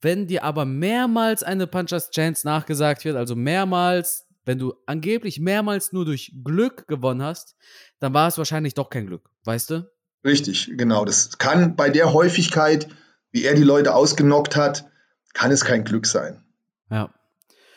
Wenn 0.00 0.28
dir 0.28 0.44
aber 0.44 0.64
mehrmals 0.64 1.42
eine 1.42 1.66
Punchers 1.66 2.10
Chance 2.10 2.46
nachgesagt 2.46 3.04
wird, 3.04 3.16
also 3.16 3.34
mehrmals 3.34 4.24
wenn 4.46 4.58
du 4.58 4.74
angeblich 4.86 5.40
mehrmals 5.40 5.92
nur 5.92 6.04
durch 6.04 6.32
Glück 6.44 6.86
gewonnen 6.86 7.22
hast, 7.22 7.56
dann 7.98 8.12
war 8.12 8.28
es 8.28 8.38
wahrscheinlich 8.38 8.74
doch 8.74 8.90
kein 8.90 9.06
Glück, 9.06 9.30
weißt 9.44 9.70
du? 9.70 9.90
Richtig, 10.24 10.70
genau. 10.76 11.04
Das 11.04 11.38
kann 11.38 11.76
bei 11.76 11.90
der 11.90 12.12
Häufigkeit, 12.12 12.88
wie 13.30 13.44
er 13.44 13.54
die 13.54 13.62
Leute 13.62 13.94
ausgenockt 13.94 14.56
hat, 14.56 14.86
kann 15.32 15.50
es 15.50 15.64
kein 15.64 15.84
Glück 15.84 16.06
sein. 16.06 16.44
Ja. 16.90 17.12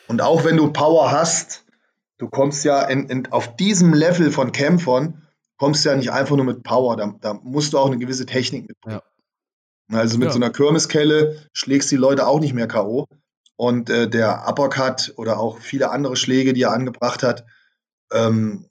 Und 0.06 0.20
auch 0.20 0.44
wenn 0.44 0.56
du 0.56 0.72
Power 0.72 1.10
hast, 1.10 1.64
du 2.18 2.28
kommst 2.28 2.64
ja 2.64 2.82
in, 2.82 3.08
in, 3.08 3.32
auf 3.32 3.56
diesem 3.56 3.92
Level 3.92 4.30
von 4.30 4.52
Kämpfern, 4.52 5.26
kommst 5.56 5.84
du 5.84 5.90
ja 5.90 5.96
nicht 5.96 6.12
einfach 6.12 6.36
nur 6.36 6.44
mit 6.44 6.62
Power, 6.62 6.96
da, 6.96 7.14
da 7.20 7.34
musst 7.34 7.72
du 7.72 7.78
auch 7.78 7.86
eine 7.86 7.98
gewisse 7.98 8.26
Technik 8.26 8.68
mitbringen. 8.68 8.98
Ja. 8.98 9.17
Also 9.92 10.18
mit 10.18 10.26
ja. 10.26 10.32
so 10.32 10.38
einer 10.38 10.50
Kirmeskelle 10.50 11.42
schlägst 11.52 11.90
die 11.90 11.96
Leute 11.96 12.26
auch 12.26 12.40
nicht 12.40 12.54
mehr 12.54 12.68
K.O. 12.68 13.06
Und 13.56 13.90
äh, 13.90 14.08
der 14.08 14.46
Uppercut 14.46 15.14
oder 15.16 15.38
auch 15.38 15.58
viele 15.58 15.90
andere 15.90 16.16
Schläge, 16.16 16.52
die 16.52 16.62
er 16.62 16.72
angebracht 16.72 17.22
hat, 17.22 17.44
ähm, 18.12 18.66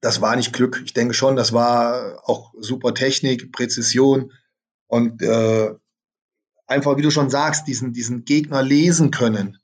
das 0.00 0.20
war 0.20 0.36
nicht 0.36 0.52
Glück. 0.52 0.82
Ich 0.84 0.92
denke 0.92 1.14
schon, 1.14 1.36
das 1.36 1.52
war 1.52 2.20
auch 2.24 2.52
super 2.58 2.92
Technik, 2.92 3.52
Präzision 3.52 4.32
und 4.86 5.22
äh, 5.22 5.74
einfach, 6.66 6.96
wie 6.96 7.02
du 7.02 7.10
schon 7.10 7.30
sagst, 7.30 7.66
diesen, 7.66 7.92
diesen 7.92 8.24
Gegner 8.24 8.62
lesen 8.62 9.10
können, 9.10 9.58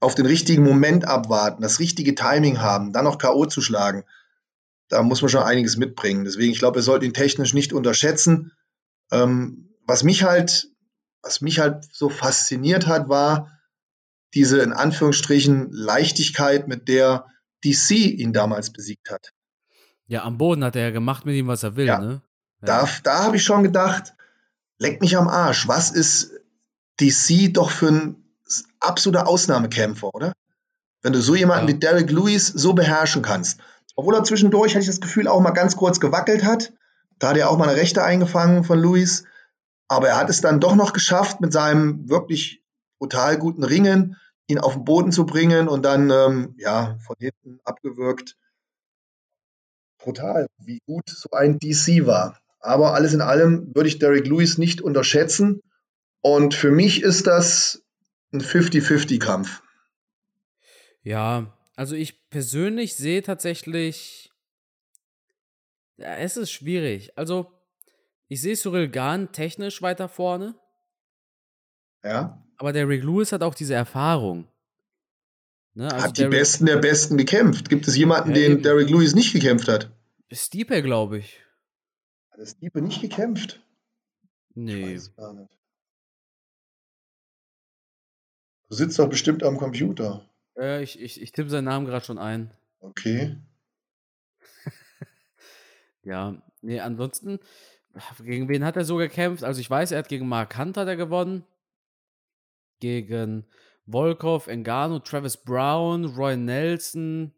auf 0.00 0.14
den 0.14 0.26
richtigen 0.26 0.64
Moment 0.64 1.06
abwarten, 1.06 1.62
das 1.62 1.78
richtige 1.78 2.14
Timing 2.14 2.60
haben, 2.60 2.92
dann 2.92 3.04
noch 3.04 3.18
K.O. 3.18 3.46
zu 3.46 3.60
schlagen. 3.60 4.04
Da 4.88 5.02
muss 5.02 5.22
man 5.22 5.28
schon 5.28 5.42
einiges 5.42 5.76
mitbringen. 5.76 6.24
Deswegen, 6.24 6.52
ich 6.52 6.58
glaube, 6.58 6.76
wir 6.76 6.82
sollten 6.82 7.04
ihn 7.04 7.14
technisch 7.14 7.54
nicht 7.54 7.72
unterschätzen. 7.72 8.52
Ähm, 9.12 9.69
was 9.90 10.04
mich 10.04 10.22
halt, 10.22 10.68
was 11.20 11.40
mich 11.40 11.58
halt 11.58 11.84
so 11.92 12.08
fasziniert 12.08 12.86
hat, 12.86 13.08
war, 13.08 13.58
diese 14.34 14.60
in 14.60 14.72
Anführungsstrichen 14.72 15.72
Leichtigkeit, 15.72 16.68
mit 16.68 16.86
der 16.86 17.26
DC 17.64 17.90
ihn 17.90 18.32
damals 18.32 18.72
besiegt 18.72 19.10
hat. 19.10 19.32
Ja, 20.06 20.22
am 20.22 20.38
Boden 20.38 20.62
hat 20.62 20.76
er 20.76 20.82
ja 20.82 20.90
gemacht 20.90 21.26
mit 21.26 21.34
ihm, 21.34 21.48
was 21.48 21.64
er 21.64 21.74
will, 21.74 21.86
ja. 21.86 21.98
ne? 21.98 22.22
Ja. 22.60 22.66
Da, 22.66 22.88
da 23.02 23.24
habe 23.24 23.36
ich 23.36 23.42
schon 23.42 23.64
gedacht, 23.64 24.14
leck 24.78 25.00
mich 25.00 25.16
am 25.16 25.26
Arsch. 25.26 25.66
Was 25.66 25.90
ist 25.90 26.30
DC 27.00 27.52
doch 27.52 27.70
für 27.70 27.88
ein 27.88 28.16
absoluter 28.78 29.26
Ausnahmekämpfer, 29.26 30.14
oder? 30.14 30.32
Wenn 31.02 31.12
du 31.12 31.20
so 31.20 31.34
jemanden 31.34 31.66
ja. 31.66 31.74
wie 31.74 31.80
Derek 31.80 32.12
Lewis 32.12 32.46
so 32.46 32.74
beherrschen 32.74 33.22
kannst. 33.22 33.58
Obwohl 33.96 34.14
er 34.14 34.22
zwischendurch, 34.22 34.72
hatte 34.72 34.82
ich 34.82 34.86
das 34.86 35.00
Gefühl, 35.00 35.26
auch 35.26 35.40
mal 35.40 35.50
ganz 35.50 35.74
kurz 35.74 35.98
gewackelt 35.98 36.44
hat. 36.44 36.72
Da 37.18 37.30
hat 37.30 37.36
er 37.36 37.50
auch 37.50 37.58
mal 37.58 37.68
eine 37.68 37.76
Rechte 37.76 38.04
eingefangen 38.04 38.62
von 38.62 38.78
Lewis. 38.78 39.24
Aber 39.90 40.08
er 40.08 40.16
hat 40.18 40.30
es 40.30 40.40
dann 40.40 40.60
doch 40.60 40.76
noch 40.76 40.92
geschafft, 40.92 41.40
mit 41.40 41.52
seinem 41.52 42.08
wirklich 42.08 42.62
brutal 43.00 43.36
guten 43.36 43.64
Ringen, 43.64 44.16
ihn 44.46 44.60
auf 44.60 44.74
den 44.74 44.84
Boden 44.84 45.10
zu 45.10 45.26
bringen 45.26 45.66
und 45.66 45.84
dann 45.84 46.10
ähm, 46.10 46.54
ja 46.58 46.96
von 47.04 47.16
hinten 47.18 47.58
abgewürgt. 47.64 48.36
Brutal, 49.98 50.46
wie 50.58 50.78
gut 50.86 51.08
so 51.10 51.30
ein 51.32 51.58
DC 51.58 52.06
war. 52.06 52.38
Aber 52.60 52.94
alles 52.94 53.14
in 53.14 53.20
allem 53.20 53.74
würde 53.74 53.88
ich 53.88 53.98
Derek 53.98 54.28
Lewis 54.28 54.58
nicht 54.58 54.80
unterschätzen. 54.80 55.60
Und 56.20 56.54
für 56.54 56.70
mich 56.70 57.02
ist 57.02 57.26
das 57.26 57.82
ein 58.32 58.40
50-50-Kampf. 58.40 59.60
Ja, 61.02 61.58
also 61.74 61.96
ich 61.96 62.30
persönlich 62.30 62.94
sehe 62.94 63.22
tatsächlich, 63.22 64.30
ja, 65.96 66.14
es 66.14 66.36
ist 66.36 66.52
schwierig. 66.52 67.18
Also 67.18 67.59
ich 68.30 68.40
sehe 68.40 68.54
Cyril 68.54 68.88
Gahn 68.88 69.32
technisch 69.32 69.82
weiter 69.82 70.08
vorne. 70.08 70.54
Ja. 72.04 72.40
Aber 72.58 72.72
der 72.72 72.88
Rick 72.88 73.02
Lewis 73.02 73.32
hat 73.32 73.42
auch 73.42 73.56
diese 73.56 73.74
Erfahrung. 73.74 74.46
Ne? 75.74 75.92
Also 75.92 76.06
hat 76.06 76.16
die 76.16 76.26
Besten 76.26 76.66
der 76.66 76.76
Besten 76.76 77.18
gekämpft. 77.18 77.68
Gibt 77.68 77.88
es 77.88 77.96
jemanden, 77.96 78.30
ja, 78.30 78.36
den. 78.36 78.62
Derek 78.62 78.88
Lewis 78.88 79.16
nicht 79.16 79.32
gekämpft 79.32 79.66
hat? 79.66 79.90
Stipe, 80.30 80.80
glaube 80.80 81.18
ich. 81.18 81.40
Hat 82.30 82.46
Stipe 82.46 82.80
nicht 82.80 83.00
gekämpft? 83.00 83.60
Nee. 84.54 85.00
Du 88.68 88.76
sitzt 88.76 88.96
doch 89.00 89.10
bestimmt 89.10 89.42
am 89.42 89.58
Computer. 89.58 90.24
Ja, 90.54 90.78
ich, 90.78 91.00
ich, 91.00 91.20
ich 91.20 91.32
tippe 91.32 91.50
seinen 91.50 91.64
Namen 91.64 91.86
gerade 91.86 92.04
schon 92.04 92.18
ein. 92.18 92.52
Okay. 92.78 93.36
ja, 96.04 96.40
nee, 96.60 96.78
ansonsten, 96.78 97.40
gegen 98.22 98.48
wen 98.48 98.64
hat 98.64 98.76
er 98.76 98.84
so 98.84 98.96
gekämpft? 98.96 99.44
Also 99.44 99.60
ich 99.60 99.70
weiß, 99.70 99.92
er 99.92 99.98
hat 99.98 100.08
gegen 100.08 100.28
Mark 100.28 100.56
Hunter 100.56 100.84
der 100.84 100.96
gewonnen. 100.96 101.44
Gegen 102.80 103.46
Volkov, 103.86 104.46
Engano, 104.46 105.00
Travis 105.00 105.36
Brown, 105.36 106.04
Roy 106.04 106.36
Nelson, 106.36 107.34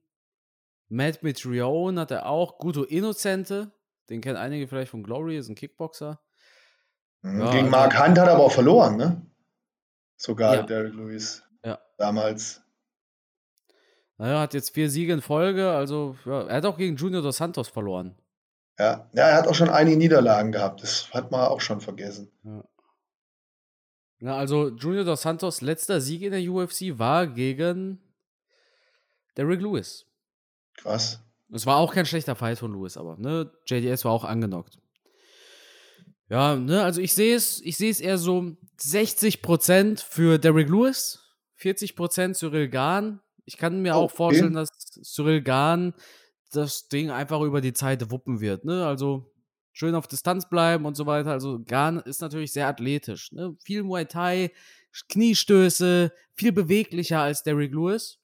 Matt 0.88 1.22
Mitrione 1.22 2.00
hat 2.00 2.10
er 2.10 2.26
auch. 2.26 2.58
Guto 2.58 2.84
Innocente, 2.84 3.72
den 4.10 4.20
kennen 4.20 4.36
einige 4.36 4.68
vielleicht 4.68 4.90
von 4.90 5.02
Glory, 5.02 5.38
ist 5.38 5.48
ein 5.48 5.54
Kickboxer. 5.54 6.20
Mhm, 7.22 7.40
ja, 7.40 7.50
gegen 7.50 7.58
also, 7.66 7.70
Mark 7.70 7.98
Hunt 7.98 8.18
hat 8.18 8.28
er 8.28 8.34
aber 8.34 8.44
auch 8.44 8.52
verloren, 8.52 8.96
ne? 8.96 9.26
Sogar 10.16 10.54
ja. 10.56 10.62
Derek 10.62 10.94
Lewis. 10.94 11.42
Ja. 11.64 11.80
Damals. 11.96 12.60
Naja, 14.18 14.40
hat 14.40 14.54
jetzt 14.54 14.74
vier 14.74 14.90
Siege 14.90 15.12
in 15.12 15.22
Folge, 15.22 15.70
also 15.70 16.16
ja, 16.26 16.42
er 16.42 16.56
hat 16.56 16.66
auch 16.66 16.76
gegen 16.76 16.96
Junior 16.96 17.22
dos 17.22 17.38
Santos 17.38 17.68
verloren. 17.68 18.14
Ja. 18.78 19.08
ja, 19.12 19.28
er 19.28 19.36
hat 19.36 19.46
auch 19.46 19.54
schon 19.54 19.68
einige 19.68 19.96
Niederlagen 19.96 20.52
gehabt, 20.52 20.82
das 20.82 21.12
hat 21.12 21.30
man 21.30 21.42
auch 21.42 21.60
schon 21.60 21.80
vergessen. 21.80 22.30
Ja. 22.42 22.64
Ja, 24.22 24.36
also 24.36 24.68
Junior 24.68 25.04
dos 25.04 25.22
Santos 25.22 25.62
letzter 25.62 26.00
Sieg 26.00 26.22
in 26.22 26.30
der 26.30 26.48
UFC 26.48 26.96
war 26.96 27.26
gegen 27.26 27.98
Derrick 29.36 29.60
Lewis. 29.60 30.06
Krass. 30.76 31.20
Es 31.52 31.66
war 31.66 31.78
auch 31.78 31.92
kein 31.92 32.06
schlechter 32.06 32.36
Fight 32.36 32.58
von 32.58 32.72
Lewis, 32.72 32.96
aber 32.96 33.16
ne, 33.18 33.50
JDS 33.66 34.04
war 34.04 34.12
auch 34.12 34.24
angenockt. 34.24 34.78
Ja, 36.28 36.54
ne, 36.54 36.84
also 36.84 37.00
ich 37.00 37.14
sehe 37.14 37.34
es, 37.34 37.60
ich 37.62 37.76
sehe 37.76 37.90
es 37.90 38.00
eher 38.00 38.16
so 38.16 38.56
60% 38.80 40.02
für 40.02 40.38
Derrick 40.38 40.68
Lewis, 40.68 41.18
40% 41.60 42.34
Cyril 42.34 42.68
Gahn. 42.68 43.20
Ich 43.44 43.58
kann 43.58 43.82
mir 43.82 43.96
okay. 43.96 44.04
auch 44.04 44.10
vorstellen, 44.12 44.54
dass 44.54 44.68
Cyril 45.02 45.42
Gahn 45.42 45.94
das 46.56 46.88
Ding 46.88 47.10
einfach 47.10 47.40
über 47.40 47.60
die 47.60 47.72
Zeit 47.72 48.10
wuppen 48.10 48.40
wird, 48.40 48.64
ne? 48.64 48.86
Also 48.86 49.32
schön 49.72 49.94
auf 49.94 50.06
Distanz 50.06 50.48
bleiben 50.48 50.84
und 50.84 50.96
so 50.96 51.06
weiter. 51.06 51.30
Also 51.30 51.62
Gan 51.64 52.00
ist 52.00 52.20
natürlich 52.20 52.52
sehr 52.52 52.68
athletisch. 52.68 53.32
Ne? 53.32 53.56
Viel 53.64 53.82
Muay 53.82 54.04
Thai, 54.04 54.52
Kniestöße, 55.08 56.12
viel 56.34 56.52
beweglicher 56.52 57.20
als 57.20 57.42
Derrick 57.42 57.72
Lewis. 57.72 58.18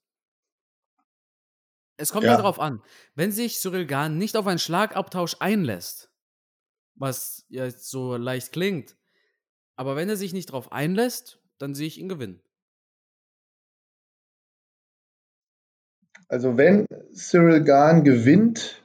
Es 1.96 2.12
kommt 2.12 2.26
ja. 2.26 2.36
darauf 2.36 2.60
an, 2.60 2.82
wenn 3.16 3.32
sich 3.32 3.58
Cyril 3.58 3.86
Gahn 3.86 4.18
nicht 4.18 4.36
auf 4.36 4.46
einen 4.46 4.60
Schlagabtausch 4.60 5.36
einlässt, 5.40 6.12
was 6.94 7.44
ja 7.48 7.70
so 7.70 8.16
leicht 8.16 8.52
klingt, 8.52 8.96
aber 9.74 9.96
wenn 9.96 10.08
er 10.08 10.16
sich 10.16 10.32
nicht 10.32 10.50
darauf 10.50 10.70
einlässt, 10.70 11.40
dann 11.58 11.74
sehe 11.74 11.88
ich 11.88 11.98
ihn 11.98 12.08
gewinnen. 12.08 12.40
Also 16.28 16.56
wenn 16.56 16.86
Cyril 17.14 17.64
Gahn 17.64 18.04
gewinnt, 18.04 18.82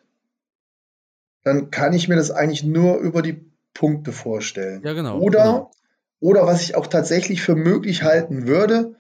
dann 1.43 1.71
kann 1.71 1.93
ich 1.93 2.08
mir 2.08 2.15
das 2.15 2.32
eigentlich 2.32 2.63
nur 2.63 2.97
über 2.97 3.21
die 3.21 3.45
Punkte 3.73 4.12
vorstellen. 4.12 4.82
Ja, 4.84 4.93
genau. 4.93 5.19
Oder, 5.19 5.43
genau. 5.43 5.71
oder 6.19 6.45
was 6.45 6.62
ich 6.62 6.75
auch 6.75 6.88
tatsächlich 6.88 7.41
für 7.41 7.56
möglich 7.56 8.03
halten 8.03 8.47
würde, 8.47 8.95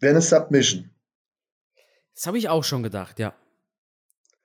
wäre 0.00 0.12
eine 0.12 0.22
Submission. 0.22 0.90
Das 2.14 2.26
habe 2.26 2.38
ich 2.38 2.48
auch 2.48 2.64
schon 2.64 2.82
gedacht, 2.82 3.18
ja. 3.18 3.34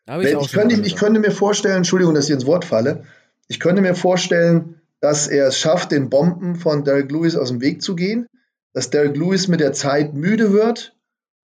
Ich, 0.05 0.33
ich, 0.33 0.51
könnte, 0.51 0.81
ich 0.81 0.95
könnte 0.97 1.21
mir 1.21 1.31
vorstellen, 1.31 1.77
Entschuldigung, 1.77 2.13
dass 2.13 2.25
ich 2.25 2.33
ins 2.33 2.45
Wort 2.45 2.65
falle, 2.65 3.05
ich 3.47 3.59
könnte 3.59 3.81
mir 3.81 3.95
vorstellen, 3.95 4.81
dass 4.99 5.27
er 5.27 5.47
es 5.47 5.57
schafft, 5.57 5.91
den 5.91 6.09
Bomben 6.09 6.55
von 6.55 6.83
Derek 6.83 7.12
Lewis 7.12 7.36
aus 7.36 7.49
dem 7.49 7.62
Weg 7.62 7.81
zu 7.81 7.95
gehen, 7.95 8.27
dass 8.73 8.89
Derek 8.89 9.15
Lewis 9.15 9.47
mit 9.47 9.59
der 9.59 9.73
Zeit 9.73 10.13
müde 10.13 10.51
wird. 10.51 10.95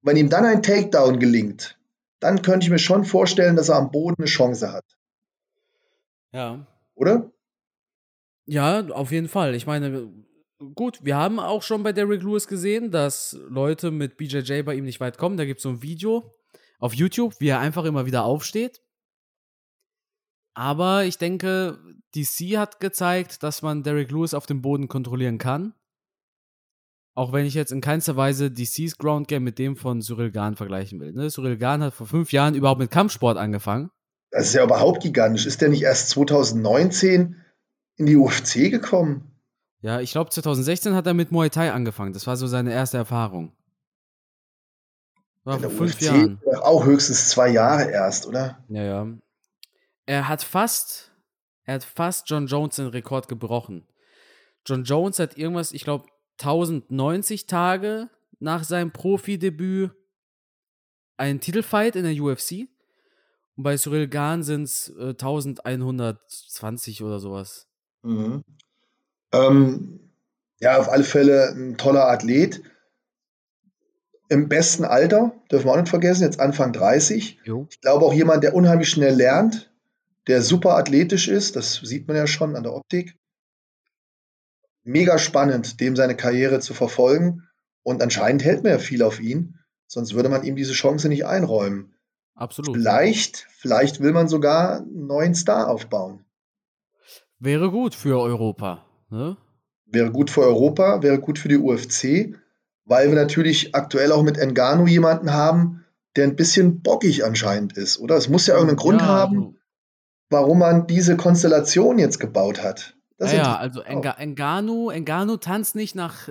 Wenn 0.01 0.17
ihm 0.17 0.29
dann 0.29 0.45
ein 0.45 0.63
Takedown 0.63 1.19
gelingt, 1.19 1.77
dann 2.19 2.41
könnte 2.41 2.65
ich 2.65 2.69
mir 2.69 2.79
schon 2.79 3.05
vorstellen, 3.05 3.55
dass 3.55 3.69
er 3.69 3.77
am 3.77 3.91
Boden 3.91 4.15
eine 4.17 4.27
Chance 4.27 4.71
hat. 4.71 4.85
Ja. 6.31 6.65
Oder? 6.95 7.31
Ja, 8.45 8.87
auf 8.87 9.11
jeden 9.11 9.29
Fall. 9.29 9.55
Ich 9.55 9.67
meine, 9.67 10.11
gut, 10.75 11.03
wir 11.03 11.15
haben 11.15 11.39
auch 11.39 11.63
schon 11.63 11.83
bei 11.83 11.93
Derrick 11.93 12.23
Lewis 12.23 12.47
gesehen, 12.47 12.91
dass 12.91 13.37
Leute 13.47 13.91
mit 13.91 14.17
BJJ 14.17 14.63
bei 14.63 14.75
ihm 14.75 14.85
nicht 14.85 14.99
weit 14.99 15.17
kommen. 15.17 15.37
Da 15.37 15.45
gibt 15.45 15.59
es 15.59 15.63
so 15.63 15.69
ein 15.69 15.81
Video 15.81 16.33
auf 16.79 16.93
YouTube, 16.93 17.35
wie 17.39 17.49
er 17.49 17.59
einfach 17.59 17.85
immer 17.85 18.05
wieder 18.05 18.23
aufsteht. 18.23 18.81
Aber 20.53 21.05
ich 21.05 21.17
denke, 21.17 21.79
DC 22.15 22.57
hat 22.57 22.79
gezeigt, 22.79 23.43
dass 23.43 23.61
man 23.61 23.83
Derrick 23.83 24.11
Lewis 24.11 24.33
auf 24.33 24.45
dem 24.45 24.61
Boden 24.61 24.87
kontrollieren 24.87 25.37
kann. 25.37 25.73
Auch 27.19 27.33
wenn 27.33 27.45
ich 27.45 27.53
jetzt 27.53 27.73
in 27.73 27.81
keinster 27.81 28.15
Weise 28.15 28.49
DCs 28.49 28.97
Ground 28.97 29.27
Game 29.27 29.43
mit 29.43 29.59
dem 29.59 29.75
von 29.75 30.01
Cyril 30.01 30.31
Gahn 30.31 30.55
vergleichen 30.55 31.01
will. 31.01 31.11
Ne? 31.11 31.29
Cyril 31.29 31.57
Gahn 31.57 31.83
hat 31.83 31.93
vor 31.93 32.07
fünf 32.07 32.31
Jahren 32.31 32.55
überhaupt 32.55 32.79
mit 32.79 32.91
Kampfsport 32.91 33.37
angefangen. 33.37 33.91
Das 34.31 34.45
ist 34.45 34.53
ja 34.53 34.63
überhaupt 34.63 35.03
gigantisch. 35.03 35.45
Ist 35.45 35.59
der 35.59 35.67
nicht 35.67 35.81
erst 35.81 36.11
2019 36.11 37.35
in 37.97 38.05
die 38.05 38.15
UFC 38.15 38.71
gekommen? 38.71 39.33
Ja, 39.81 39.99
ich 39.99 40.13
glaube 40.13 40.29
2016 40.29 40.93
hat 40.93 41.07
er 41.07 41.13
mit 41.13 41.33
Muay 41.33 41.49
Thai 41.49 41.73
angefangen. 41.73 42.13
Das 42.13 42.25
war 42.25 42.37
so 42.37 42.47
seine 42.47 42.71
erste 42.71 42.95
Erfahrung. 42.95 43.51
War 45.43 45.59
vor 45.59 45.71
fünf 45.71 45.95
UFC 45.95 46.01
Jahren. 46.03 46.39
Auch 46.61 46.85
höchstens 46.85 47.27
zwei 47.27 47.49
Jahre 47.49 47.91
erst, 47.91 48.27
oder? 48.27 48.63
Ja, 48.69 48.83
ja. 48.83 49.07
Er 50.05 50.29
hat 50.29 50.41
fast, 50.41 51.11
er 51.65 51.73
hat 51.73 51.83
fast 51.83 52.29
John 52.29 52.47
Jones 52.47 52.77
den 52.77 52.87
Rekord 52.87 53.27
gebrochen. 53.27 53.85
John 54.65 54.85
Jones 54.85 55.19
hat 55.19 55.37
irgendwas, 55.37 55.73
ich 55.73 55.83
glaube, 55.83 56.05
1090 56.39 57.45
Tage 57.45 58.09
nach 58.39 58.63
seinem 58.63 58.91
Profidebüt 58.91 59.91
einen 61.17 61.39
Titelfight 61.41 61.95
in 61.95 62.03
der 62.03 62.21
UFC. 62.21 62.67
Und 63.55 63.63
bei 63.63 63.75
Cyril 63.75 64.07
Gahn 64.07 64.41
sind 64.43 64.63
es 64.63 64.93
äh, 64.97 65.09
1120 65.09 67.03
oder 67.03 67.19
sowas. 67.19 67.67
Mhm. 68.03 68.43
Ähm, 69.33 69.99
ja, 70.59 70.77
auf 70.79 70.89
alle 70.89 71.03
Fälle 71.03 71.49
ein 71.51 71.77
toller 71.77 72.07
Athlet. 72.07 72.61
Im 74.29 74.47
besten 74.47 74.85
Alter, 74.85 75.33
dürfen 75.51 75.65
wir 75.65 75.73
auch 75.73 75.77
nicht 75.77 75.89
vergessen, 75.89 76.23
jetzt 76.23 76.39
Anfang 76.39 76.71
30. 76.71 77.39
Jo. 77.43 77.67
Ich 77.69 77.81
glaube 77.81 78.05
auch 78.05 78.13
jemand, 78.13 78.43
der 78.43 78.53
unheimlich 78.53 78.89
schnell 78.89 79.15
lernt, 79.15 79.71
der 80.27 80.41
super 80.41 80.77
athletisch 80.77 81.27
ist, 81.27 81.55
das 81.55 81.73
sieht 81.75 82.07
man 82.07 82.15
ja 82.15 82.27
schon 82.27 82.55
an 82.55 82.63
der 82.63 82.73
Optik. 82.73 83.18
Mega 84.83 85.17
spannend, 85.17 85.79
dem 85.79 85.95
seine 85.95 86.15
Karriere 86.15 86.59
zu 86.59 86.73
verfolgen. 86.73 87.43
Und 87.83 88.01
anscheinend 88.01 88.43
hält 88.43 88.63
man 88.63 88.73
ja 88.73 88.77
viel 88.79 89.03
auf 89.03 89.19
ihn, 89.19 89.59
sonst 89.87 90.13
würde 90.13 90.29
man 90.29 90.43
ihm 90.43 90.55
diese 90.55 90.73
Chance 90.73 91.09
nicht 91.09 91.25
einräumen. 91.25 91.93
Absolut. 92.35 92.75
Vielleicht, 92.75 93.47
vielleicht 93.57 93.99
will 93.99 94.11
man 94.11 94.27
sogar 94.27 94.77
einen 94.77 95.07
neuen 95.07 95.35
Star 95.35 95.69
aufbauen. 95.69 96.25
Wäre 97.39 97.71
gut 97.71 97.95
für 97.95 98.19
Europa. 98.19 98.85
Ne? 99.09 99.37
Wäre 99.85 100.11
gut 100.11 100.29
für 100.29 100.41
Europa, 100.41 101.01
wäre 101.01 101.19
gut 101.19 101.39
für 101.39 101.49
die 101.49 101.57
UFC, 101.57 102.35
weil 102.85 103.09
wir 103.09 103.15
natürlich 103.15 103.75
aktuell 103.75 104.11
auch 104.11 104.23
mit 104.23 104.37
Engano 104.37 104.87
jemanden 104.87 105.33
haben, 105.33 105.85
der 106.15 106.25
ein 106.25 106.35
bisschen 106.35 106.81
bockig 106.81 107.25
anscheinend 107.25 107.77
ist, 107.77 107.99
oder? 107.99 108.15
Es 108.15 108.29
muss 108.29 108.47
ja 108.47 108.55
irgendeinen 108.55 108.77
Grund 108.77 109.01
ja, 109.01 109.07
haben, 109.07 109.57
warum 110.29 110.59
man 110.59 110.87
diese 110.87 111.17
Konstellation 111.17 111.97
jetzt 111.97 112.19
gebaut 112.19 112.63
hat. 112.63 112.95
Das 113.19 113.33
ja, 113.33 113.37
ja 113.37 113.57
also 113.57 113.81
Enga 113.81 114.11
Engano, 114.13 114.89
Engano 114.89 115.37
tanzt 115.37 115.75
nicht 115.75 115.93
nach 115.93 116.29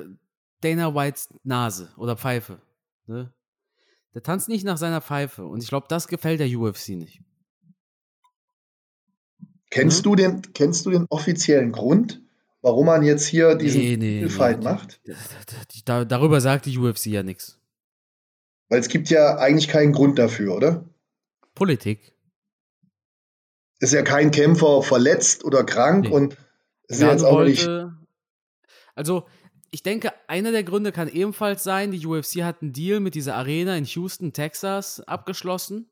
Dana 0.63 0.95
Whites 0.95 1.29
Nase 1.45 1.91
oder 1.97 2.17
Pfeife. 2.17 2.61
Ne? 3.07 3.33
Der 4.15 4.23
tanzt 4.23 4.49
nicht 4.49 4.65
nach 4.65 4.79
seiner 4.79 5.01
Pfeife. 5.01 5.47
Und 5.47 5.63
ich 5.63 5.69
glaube, 5.69 5.87
das 5.89 6.09
gefällt 6.09 6.41
der 6.41 6.49
UFC 6.49 6.91
nicht. 6.91 7.21
Kennst, 9.71 9.99
mhm. 9.99 10.03
du 10.03 10.17
den, 10.17 10.43
kennst 10.55 10.87
du 10.87 10.91
den 10.91 11.07
offiziellen 11.11 11.73
Grund, 11.73 12.23
warum 12.63 12.87
man 12.87 13.03
jetzt 13.03 13.27
hier 13.27 13.55
diesen 13.55 13.83
nee, 13.83 13.97
nee, 13.97 14.29
Fight 14.31 14.61
nee. 14.61 14.65
macht? 14.65 15.01
Da, 15.85 16.07
darüber 16.07 16.41
sagt 16.41 16.67
die 16.67 16.79
UFC 16.79 17.07
ja 17.07 17.23
nichts. 17.23 17.61
Weil 18.71 18.81
es 18.81 18.89
gibt 18.89 19.11
ja 19.11 19.37
eigentlich 19.37 19.69
keinen 19.69 19.93
Grund 19.93 20.19
dafür, 20.19 20.55
oder? 20.55 20.85
Politik. 21.55 22.15
Ist 23.81 23.93
ja 23.93 24.03
kein 24.03 24.31
Kämpfer 24.31 24.83
verletzt 24.83 25.45
oder 25.45 25.65
krank 25.65 26.11
und 26.11 26.37
ist 26.89 27.01
ja 27.01 27.13
jetzt 27.13 27.25
auch 27.25 27.45
nicht. 27.45 27.69
Also, 28.95 29.27
ich 29.71 29.83
denke, 29.83 30.13
einer 30.29 30.51
der 30.51 30.65
Gründe 30.65 30.93
kann 30.93 31.09
ebenfalls 31.09 31.63
sein, 31.63 31.93
die 31.93 32.05
UFC 32.05 32.43
hat 32.43 32.63
einen 32.63 32.73
Deal 32.73 33.01
mit 33.01 33.15
dieser 33.15 33.37
Arena 33.37 33.77
in 33.77 33.85
Houston, 33.85 34.33
Texas 34.33 35.01
abgeschlossen. 35.01 35.91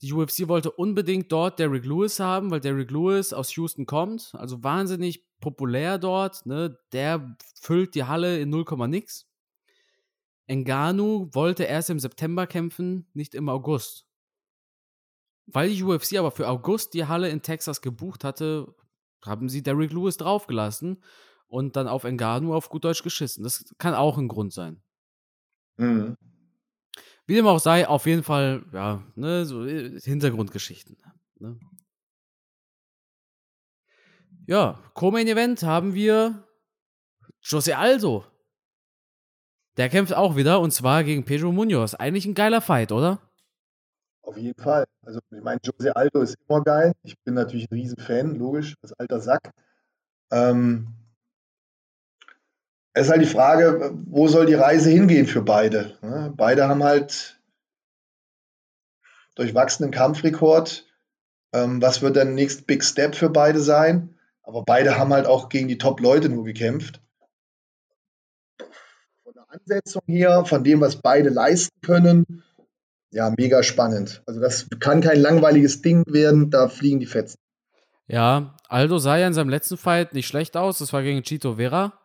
Die 0.00 0.12
UFC 0.12 0.48
wollte 0.48 0.70
unbedingt 0.70 1.30
dort 1.30 1.58
Derrick 1.58 1.84
Lewis 1.84 2.18
haben, 2.18 2.50
weil 2.50 2.60
Derrick 2.60 2.90
Lewis 2.90 3.32
aus 3.32 3.54
Houston 3.54 3.86
kommt, 3.86 4.32
also 4.34 4.62
wahnsinnig 4.64 5.24
populär 5.40 5.98
dort. 5.98 6.44
Ne? 6.44 6.76
Der 6.92 7.36
füllt 7.60 7.94
die 7.94 8.04
Halle 8.04 8.40
in 8.40 8.50
0, 8.50 8.64
nix. 8.88 9.28
Enganu 10.46 11.28
wollte 11.32 11.64
erst 11.64 11.90
im 11.90 12.00
September 12.00 12.46
kämpfen, 12.48 13.06
nicht 13.14 13.34
im 13.34 13.48
August. 13.48 14.06
Weil 15.46 15.70
die 15.70 15.82
UFC 15.82 16.16
aber 16.18 16.30
für 16.30 16.48
August 16.48 16.94
die 16.94 17.06
Halle 17.06 17.28
in 17.28 17.42
Texas 17.42 17.80
gebucht 17.80 18.24
hatte, 18.24 18.74
haben 19.24 19.48
sie 19.48 19.62
Derrick 19.62 19.92
Lewis 19.92 20.16
draufgelassen 20.16 21.02
und 21.46 21.76
dann 21.76 21.88
auf 21.88 22.04
Enganu 22.04 22.54
auf 22.54 22.68
gut 22.68 22.84
Deutsch 22.84 23.02
geschissen. 23.02 23.44
Das 23.44 23.64
kann 23.78 23.94
auch 23.94 24.18
ein 24.18 24.28
Grund 24.28 24.52
sein. 24.52 24.82
Mhm. 25.76 26.16
Wie 27.26 27.34
dem 27.34 27.46
auch 27.46 27.60
sei, 27.60 27.86
auf 27.86 28.06
jeden 28.06 28.22
Fall, 28.22 28.64
ja, 28.72 29.02
ne, 29.14 29.44
so 29.46 29.64
äh, 29.64 30.00
Hintergrundgeschichten. 30.00 30.96
Ne? 31.38 31.58
Ja, 34.46 34.80
Co-Main 34.94 35.28
Event 35.28 35.62
haben 35.62 35.94
wir 35.94 36.46
Jose 37.42 37.76
Aldo. 37.76 38.24
Der 39.76 39.88
kämpft 39.88 40.14
auch 40.14 40.36
wieder 40.36 40.60
und 40.60 40.72
zwar 40.72 41.04
gegen 41.04 41.24
Pedro 41.24 41.52
Munoz. 41.52 41.94
Eigentlich 41.94 42.26
ein 42.26 42.34
geiler 42.34 42.60
Fight, 42.60 42.92
oder? 42.92 43.20
Auf 44.22 44.36
jeden 44.36 44.60
Fall. 44.60 44.86
Also, 45.04 45.20
ich 45.30 45.42
meine, 45.42 45.60
Jose 45.64 45.94
Aldo 45.94 46.20
ist 46.20 46.36
immer 46.48 46.62
geil. 46.62 46.92
Ich 47.02 47.18
bin 47.24 47.34
natürlich 47.34 47.70
ein 47.70 47.74
Riesenfan, 47.74 48.36
logisch, 48.36 48.76
als 48.82 48.92
alter 48.92 49.20
Sack. 49.20 49.52
Ähm, 50.30 50.94
es 52.94 53.06
ist 53.06 53.10
halt 53.10 53.22
die 53.22 53.26
Frage, 53.26 53.92
wo 54.06 54.28
soll 54.28 54.46
die 54.46 54.54
Reise 54.54 54.90
hingehen 54.90 55.26
für 55.26 55.42
beide? 55.42 55.96
Ne? 56.02 56.32
Beide 56.36 56.68
haben 56.68 56.84
halt 56.84 57.40
durchwachsenen 59.34 59.90
Kampfrekord. 59.90 60.86
Ähm, 61.52 61.80
was 61.82 62.02
wird 62.02 62.16
der 62.16 62.24
Next 62.24 62.66
Big 62.66 62.84
Step 62.84 63.14
für 63.14 63.30
beide 63.30 63.60
sein? 63.60 64.14
Aber 64.42 64.62
beide 64.64 64.98
haben 64.98 65.12
halt 65.12 65.26
auch 65.26 65.48
gegen 65.48 65.68
die 65.68 65.78
Top-Leute 65.78 66.28
nur 66.28 66.44
gekämpft. 66.44 67.00
Von 69.22 69.34
der 69.34 69.50
Ansetzung 69.50 70.02
her, 70.06 70.44
von 70.44 70.62
dem, 70.62 70.80
was 70.80 70.96
beide 70.96 71.30
leisten 71.30 71.80
können, 71.80 72.42
ja, 73.12 73.32
mega 73.36 73.62
spannend. 73.62 74.22
Also 74.26 74.40
das 74.40 74.68
kann 74.80 75.00
kein 75.00 75.20
langweiliges 75.20 75.82
Ding 75.82 76.04
werden, 76.06 76.50
da 76.50 76.68
fliegen 76.68 76.98
die 76.98 77.06
Fetzen. 77.06 77.36
Ja, 78.06 78.56
Aldo 78.68 78.98
sah 78.98 79.16
ja 79.16 79.26
in 79.26 79.34
seinem 79.34 79.50
letzten 79.50 79.76
Fight 79.76 80.14
nicht 80.14 80.26
schlecht 80.26 80.56
aus. 80.56 80.78
Das 80.78 80.92
war 80.92 81.02
gegen 81.02 81.22
Chito 81.22 81.54
Vera. 81.56 81.98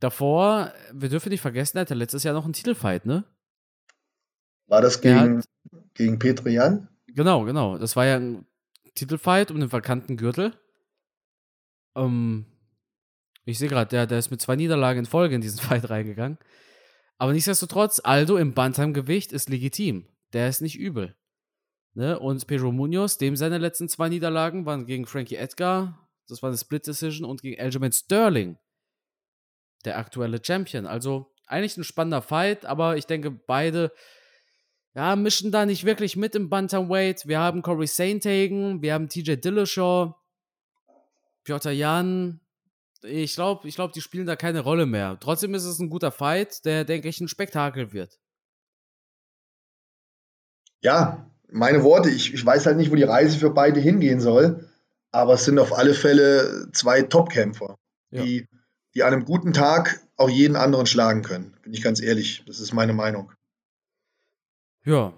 Davor, 0.00 0.72
wir 0.92 1.08
dürfen 1.08 1.30
nicht 1.30 1.40
vergessen, 1.40 1.78
er 1.78 1.82
hatte 1.82 1.94
letztes 1.94 2.22
Jahr 2.22 2.34
noch 2.34 2.44
einen 2.44 2.52
Titelfight, 2.52 3.06
ne? 3.06 3.24
War 4.66 4.82
das 4.82 5.00
gegen, 5.00 5.38
hat, 5.38 5.46
gegen 5.94 6.18
Petrian? 6.18 6.88
Genau, 7.06 7.44
genau. 7.44 7.78
Das 7.78 7.96
war 7.96 8.04
ja 8.04 8.16
ein 8.16 8.46
Titelfight 8.94 9.50
um 9.50 9.60
den 9.60 9.72
vakanten 9.72 10.16
Gürtel. 10.16 10.52
Ähm, 11.94 12.46
ich 13.44 13.58
sehe 13.58 13.68
gerade, 13.68 13.88
der, 13.88 14.06
der 14.06 14.18
ist 14.18 14.30
mit 14.30 14.42
zwei 14.42 14.56
Niederlagen 14.56 15.00
in 15.00 15.06
Folge 15.06 15.34
in 15.34 15.40
diesen 15.40 15.60
Fight 15.60 15.88
reingegangen. 15.88 16.38
Aber 17.18 17.32
nichtsdestotrotz, 17.32 18.00
Aldo 18.02 18.36
im 18.36 18.54
Bantamgewicht 18.54 19.32
ist 19.32 19.48
legitim. 19.48 20.06
Der 20.32 20.48
ist 20.48 20.60
nicht 20.60 20.78
übel. 20.78 21.16
Ne? 21.94 22.18
Und 22.18 22.46
Pedro 22.46 22.72
Munoz, 22.72 23.16
dem 23.16 23.36
seine 23.36 23.58
letzten 23.58 23.88
zwei 23.88 24.08
Niederlagen 24.08 24.66
waren 24.66 24.84
gegen 24.86 25.06
Frankie 25.06 25.36
Edgar, 25.36 26.08
das 26.28 26.42
war 26.42 26.50
eine 26.50 26.58
Split 26.58 26.86
Decision, 26.86 27.28
und 27.28 27.40
gegen 27.40 27.60
Aljamain 27.60 27.92
Sterling 27.92 28.58
der 29.84 29.96
aktuelle 29.96 30.44
Champion. 30.44 30.86
Also 30.86 31.32
eigentlich 31.46 31.76
ein 31.76 31.84
spannender 31.84 32.20
Fight, 32.22 32.66
aber 32.66 32.96
ich 32.96 33.06
denke, 33.06 33.30
beide 33.30 33.92
ja, 34.94 35.14
mischen 35.14 35.52
da 35.52 35.66
nicht 35.66 35.84
wirklich 35.84 36.16
mit 36.16 36.34
im 36.34 36.48
Bantamweight. 36.48 37.26
Wir 37.26 37.38
haben 37.38 37.62
Corey 37.62 37.86
Sainthagen, 37.86 38.82
wir 38.82 38.94
haben 38.94 39.08
TJ 39.08 39.34
Dillashaw, 39.36 40.14
Piotr 41.44 41.70
Jan. 41.70 42.40
Ich 43.02 43.34
glaube, 43.34 43.68
ich 43.68 43.74
glaub, 43.74 43.92
die 43.92 44.00
spielen 44.00 44.26
da 44.26 44.36
keine 44.36 44.60
Rolle 44.60 44.86
mehr. 44.86 45.18
Trotzdem 45.20 45.54
ist 45.54 45.64
es 45.64 45.78
ein 45.78 45.90
guter 45.90 46.10
Fight, 46.10 46.64
der, 46.64 46.84
denke 46.84 47.08
ich, 47.08 47.20
ein 47.20 47.28
Spektakel 47.28 47.92
wird. 47.92 48.18
Ja, 50.80 51.30
meine 51.50 51.82
Worte. 51.82 52.10
Ich, 52.10 52.32
ich 52.34 52.44
weiß 52.44 52.66
halt 52.66 52.76
nicht, 52.76 52.90
wo 52.90 52.96
die 52.96 53.02
Reise 53.02 53.38
für 53.38 53.50
beide 53.50 53.80
hingehen 53.80 54.20
soll. 54.20 54.68
Aber 55.12 55.34
es 55.34 55.44
sind 55.44 55.58
auf 55.58 55.72
alle 55.72 55.94
Fälle 55.94 56.68
zwei 56.72 57.02
Top-Kämpfer, 57.02 57.76
ja. 58.10 58.22
die 58.22 58.46
die 58.96 59.02
an 59.02 59.12
einem 59.12 59.26
guten 59.26 59.52
Tag 59.52 60.00
auch 60.16 60.30
jeden 60.30 60.56
anderen 60.56 60.86
schlagen 60.86 61.20
können. 61.20 61.54
Bin 61.62 61.74
ich 61.74 61.82
ganz 61.82 62.00
ehrlich. 62.00 62.42
Das 62.46 62.60
ist 62.60 62.72
meine 62.72 62.94
Meinung. 62.94 63.30
Ja. 64.86 65.12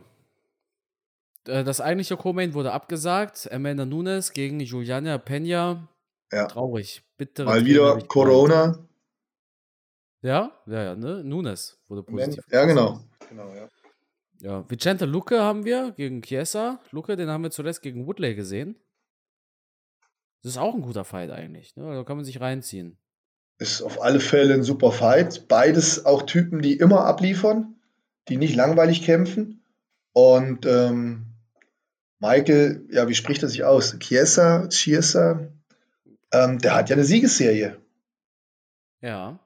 Äh, 1.47 1.63
das 1.63 1.81
eigentliche 1.81 2.17
Co-Main 2.17 2.55
wurde 2.55 2.73
abgesagt. 2.73 3.49
Amanda 3.53 3.87
Nunes 3.87 4.33
gegen 4.33 4.59
Juliana 4.59 5.17
Peña. 5.19 5.87
Ja. 6.33 6.47
Traurig. 6.47 7.03
Bitte. 7.17 7.45
Mal 7.45 7.65
wieder 7.65 7.99
Corona. 8.07 8.79
Ja, 10.23 10.53
ja, 10.67 10.83
ja, 10.83 10.95
ne? 10.97 11.23
Nunes 11.25 11.79
wurde 11.89 12.03
positiv. 12.03 12.45
Ja, 12.51 12.65
genau. 12.65 13.01
Genau, 13.29 13.55
ja. 13.55 13.69
Ja, 14.41 14.65
Vicente 14.69 15.05
Luque 15.05 15.41
haben 15.41 15.65
wir 15.65 15.93
gegen 15.93 16.23
Chiesa. 16.23 16.81
Luque, 16.91 17.17
den 17.17 17.29
haben 17.29 17.43
wir 17.43 17.51
zuletzt 17.51 17.83
gegen 17.83 18.07
Woodley 18.07 18.35
gesehen. 18.35 18.77
Das 20.43 20.53
ist 20.53 20.59
auch 20.59 20.75
ein 20.75 20.83
guter 20.83 21.05
Fight 21.05 21.31
eigentlich. 21.31 21.75
Ne? 21.77 21.93
Da 21.93 22.05
kann 22.05 22.17
man 22.17 22.25
sich 22.25 22.41
reinziehen. 22.41 22.99
Ist 23.59 23.83
auf 23.83 24.01
alle 24.01 24.21
Fälle 24.21 24.55
ein 24.55 24.63
super 24.63 24.93
Fight. 24.93 25.49
Beides 25.49 26.07
auch 26.07 26.23
Typen, 26.23 26.63
die 26.63 26.77
immer 26.77 27.05
abliefern, 27.05 27.75
die 28.29 28.37
nicht 28.37 28.55
langweilig 28.55 29.03
kämpfen. 29.03 29.65
Und 30.13 30.65
ähm, 30.67 31.27
Michael, 32.21 32.87
ja, 32.91 33.09
wie 33.09 33.17
spricht 33.17 33.43
er 33.43 33.49
sich 33.49 33.65
aus? 33.65 33.99
Chiesa, 33.99 34.69
Chiesa, 34.69 35.49
ähm, 36.33 36.59
der 36.59 36.75
hat 36.75 36.91
ja 36.91 36.97
eine 36.97 37.05
Siegesserie. 37.05 37.81
Ja. 39.01 39.39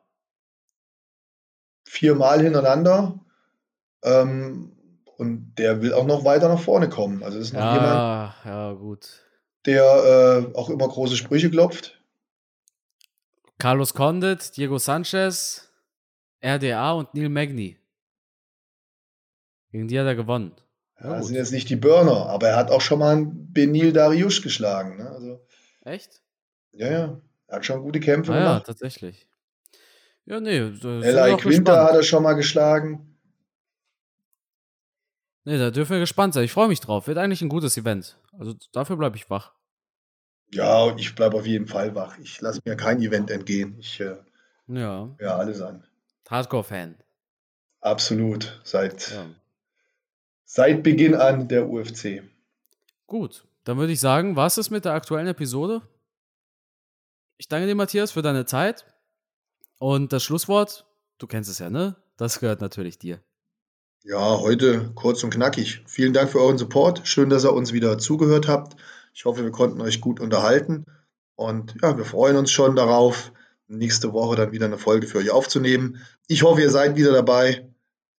Viermal 1.85 2.43
hintereinander. 2.43 3.21
Ähm, 4.03 4.73
und 5.17 5.55
der 5.57 5.83
will 5.83 5.93
auch 5.93 6.07
noch 6.07 6.25
weiter 6.25 6.49
nach 6.49 6.61
vorne 6.61 6.89
kommen. 6.89 7.23
Also 7.23 7.39
ist 7.39 7.53
noch 7.53 7.61
ja, 7.61 7.75
jemand, 7.75 8.45
ja, 8.45 8.73
gut. 8.73 9.23
der 9.67 9.85
äh, 10.53 10.57
auch 10.57 10.69
immer 10.69 10.89
große 10.89 11.17
Sprüche 11.17 11.51
klopft. 11.51 12.03
Carlos 13.59 13.95
Condit, 13.95 14.57
Diego 14.57 14.79
Sanchez, 14.79 15.71
RDA 16.45 16.93
und 16.93 17.15
Neil 17.15 17.29
Magny. 17.29 17.79
Gegen 19.71 19.87
die 19.87 19.99
hat 19.99 20.07
er 20.07 20.17
gewonnen. 20.17 20.57
Ja, 21.01 21.17
das 21.17 21.27
sind 21.27 21.37
jetzt 21.37 21.53
nicht 21.53 21.69
die 21.69 21.77
Burner, 21.77 22.27
aber 22.27 22.49
er 22.49 22.57
hat 22.57 22.71
auch 22.71 22.81
schon 22.81 22.99
mal 22.99 23.17
einen 23.17 23.53
Benil 23.53 23.93
Dariush 23.93 24.43
geschlagen. 24.43 24.99
Ne? 24.99 25.11
Also, 25.11 25.47
Echt? 25.85 26.22
Ja, 26.73 26.91
ja. 26.91 27.21
Er 27.47 27.57
hat 27.57 27.67
schon 27.67 27.83
gute 27.83 28.01
Kämpfe 28.01 28.33
ah, 28.33 28.39
gemacht. 28.39 28.61
Ja, 28.61 28.73
tatsächlich. 28.73 29.29
Ja, 30.25 30.41
nee. 30.41 30.57
Eli 30.57 31.37
Quinter 31.37 31.85
hat 31.85 31.95
er 31.95 32.03
schon 32.03 32.23
mal 32.23 32.35
geschlagen. 32.35 33.19
Nee, 35.45 35.59
da 35.59 35.71
dürfen 35.71 35.93
wir 35.93 36.01
gespannt 36.01 36.35
sein. 36.35 36.45
Ich 36.45 36.53
freue 36.53 36.69
mich 36.69 36.81
drauf. 36.81 37.09
Wird 37.09 37.19
eigentlich 37.19 37.43
ein 37.43 37.49
gutes 37.49 37.77
Event. 37.77 38.17
Also 38.39 38.55
dafür 38.73 38.97
bleibe 38.97 39.17
ich 39.17 39.29
wach. 39.29 39.53
Ja, 40.53 40.95
ich 40.97 41.15
bleibe 41.15 41.37
auf 41.37 41.47
jeden 41.47 41.67
Fall 41.67 41.95
wach. 41.95 42.19
Ich 42.19 42.41
lasse 42.41 42.61
mir 42.65 42.77
kein 42.77 43.01
Event 43.03 43.31
entgehen. 43.31 43.77
Ich 43.79 44.01
äh, 44.01 44.17
ja. 44.69 45.09
ja 45.21 45.37
alles 45.37 45.61
an. 45.61 45.85
Hardcore-Fan. 46.29 46.97
Absolut. 47.81 48.61
Seit, 48.65 49.11
ja. 49.11 49.27
seit 50.45 50.83
Beginn 50.83 51.15
an 51.15 51.49
der 51.49 51.69
UFC. 51.69 52.23
Gut, 53.07 53.45
dann 53.65 53.77
würde 53.77 53.93
ich 53.93 54.01
sagen, 54.01 54.37
was 54.37 54.57
ist 54.57 54.71
mit 54.71 54.85
der 54.85 54.93
aktuellen 54.93 55.27
Episode? 55.27 55.83
Ich 57.43 57.49
danke 57.49 57.67
dir, 57.67 57.75
Matthias, 57.75 58.13
für 58.13 58.23
deine 58.23 58.47
Zeit. 58.47 58.87
Und 59.79 60.13
das 60.13 60.23
Schlusswort, 60.23 60.87
du 61.19 61.27
kennst 61.27 61.51
es 61.51 61.59
ja, 61.59 61.71
ne? 61.71 61.97
Das 62.17 62.39
gehört 62.39 62.61
natürlich 62.61 63.01
dir. 63.01 63.21
Ja, 64.05 64.39
heute 64.39 64.93
kurz 64.95 65.25
und 65.25 65.31
knackig. 65.31 65.83
Vielen 65.89 66.13
Dank 66.13 66.31
für 66.31 66.39
euren 66.39 66.57
Support. 66.57 67.01
Schön, 67.03 67.31
dass 67.31 67.45
ihr 67.45 67.53
uns 67.53 67.73
wieder 67.73 67.99
zugehört 67.99 68.47
habt. 68.47 68.81
Ich 69.13 69.25
hoffe, 69.25 69.43
wir 69.43 69.51
konnten 69.51 69.81
euch 69.81 70.01
gut 70.01 70.21
unterhalten. 70.21 70.85
Und 71.35 71.75
ja, 71.83 71.97
wir 71.99 72.05
freuen 72.05 72.37
uns 72.37 72.53
schon 72.53 72.77
darauf, 72.77 73.33
nächste 73.67 74.13
Woche 74.13 74.37
dann 74.37 74.53
wieder 74.53 74.67
eine 74.67 74.79
Folge 74.79 75.09
für 75.09 75.19
euch 75.19 75.33
aufzunehmen. 75.33 76.01
Ich 76.29 76.45
hoffe, 76.45 76.61
ihr 76.61 76.71
seid 76.71 76.95
wieder 76.95 77.11
dabei. 77.11 77.69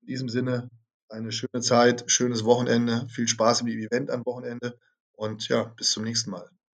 In 0.01 0.07
diesem 0.07 0.28
Sinne, 0.28 0.69
eine 1.07 1.32
schöne 1.32 1.61
Zeit, 1.61 2.03
schönes 2.07 2.43
Wochenende, 2.43 3.07
viel 3.07 3.30
Spaß 3.30 3.61
im 3.61 3.67
Event 3.67 4.11
am 4.11 4.26
Wochenende 4.26 4.78
und 5.13 5.47
ja, 5.47 5.63
bis 5.63 5.91
zum 5.91 6.03
nächsten 6.03 6.30
Mal. 6.30 6.49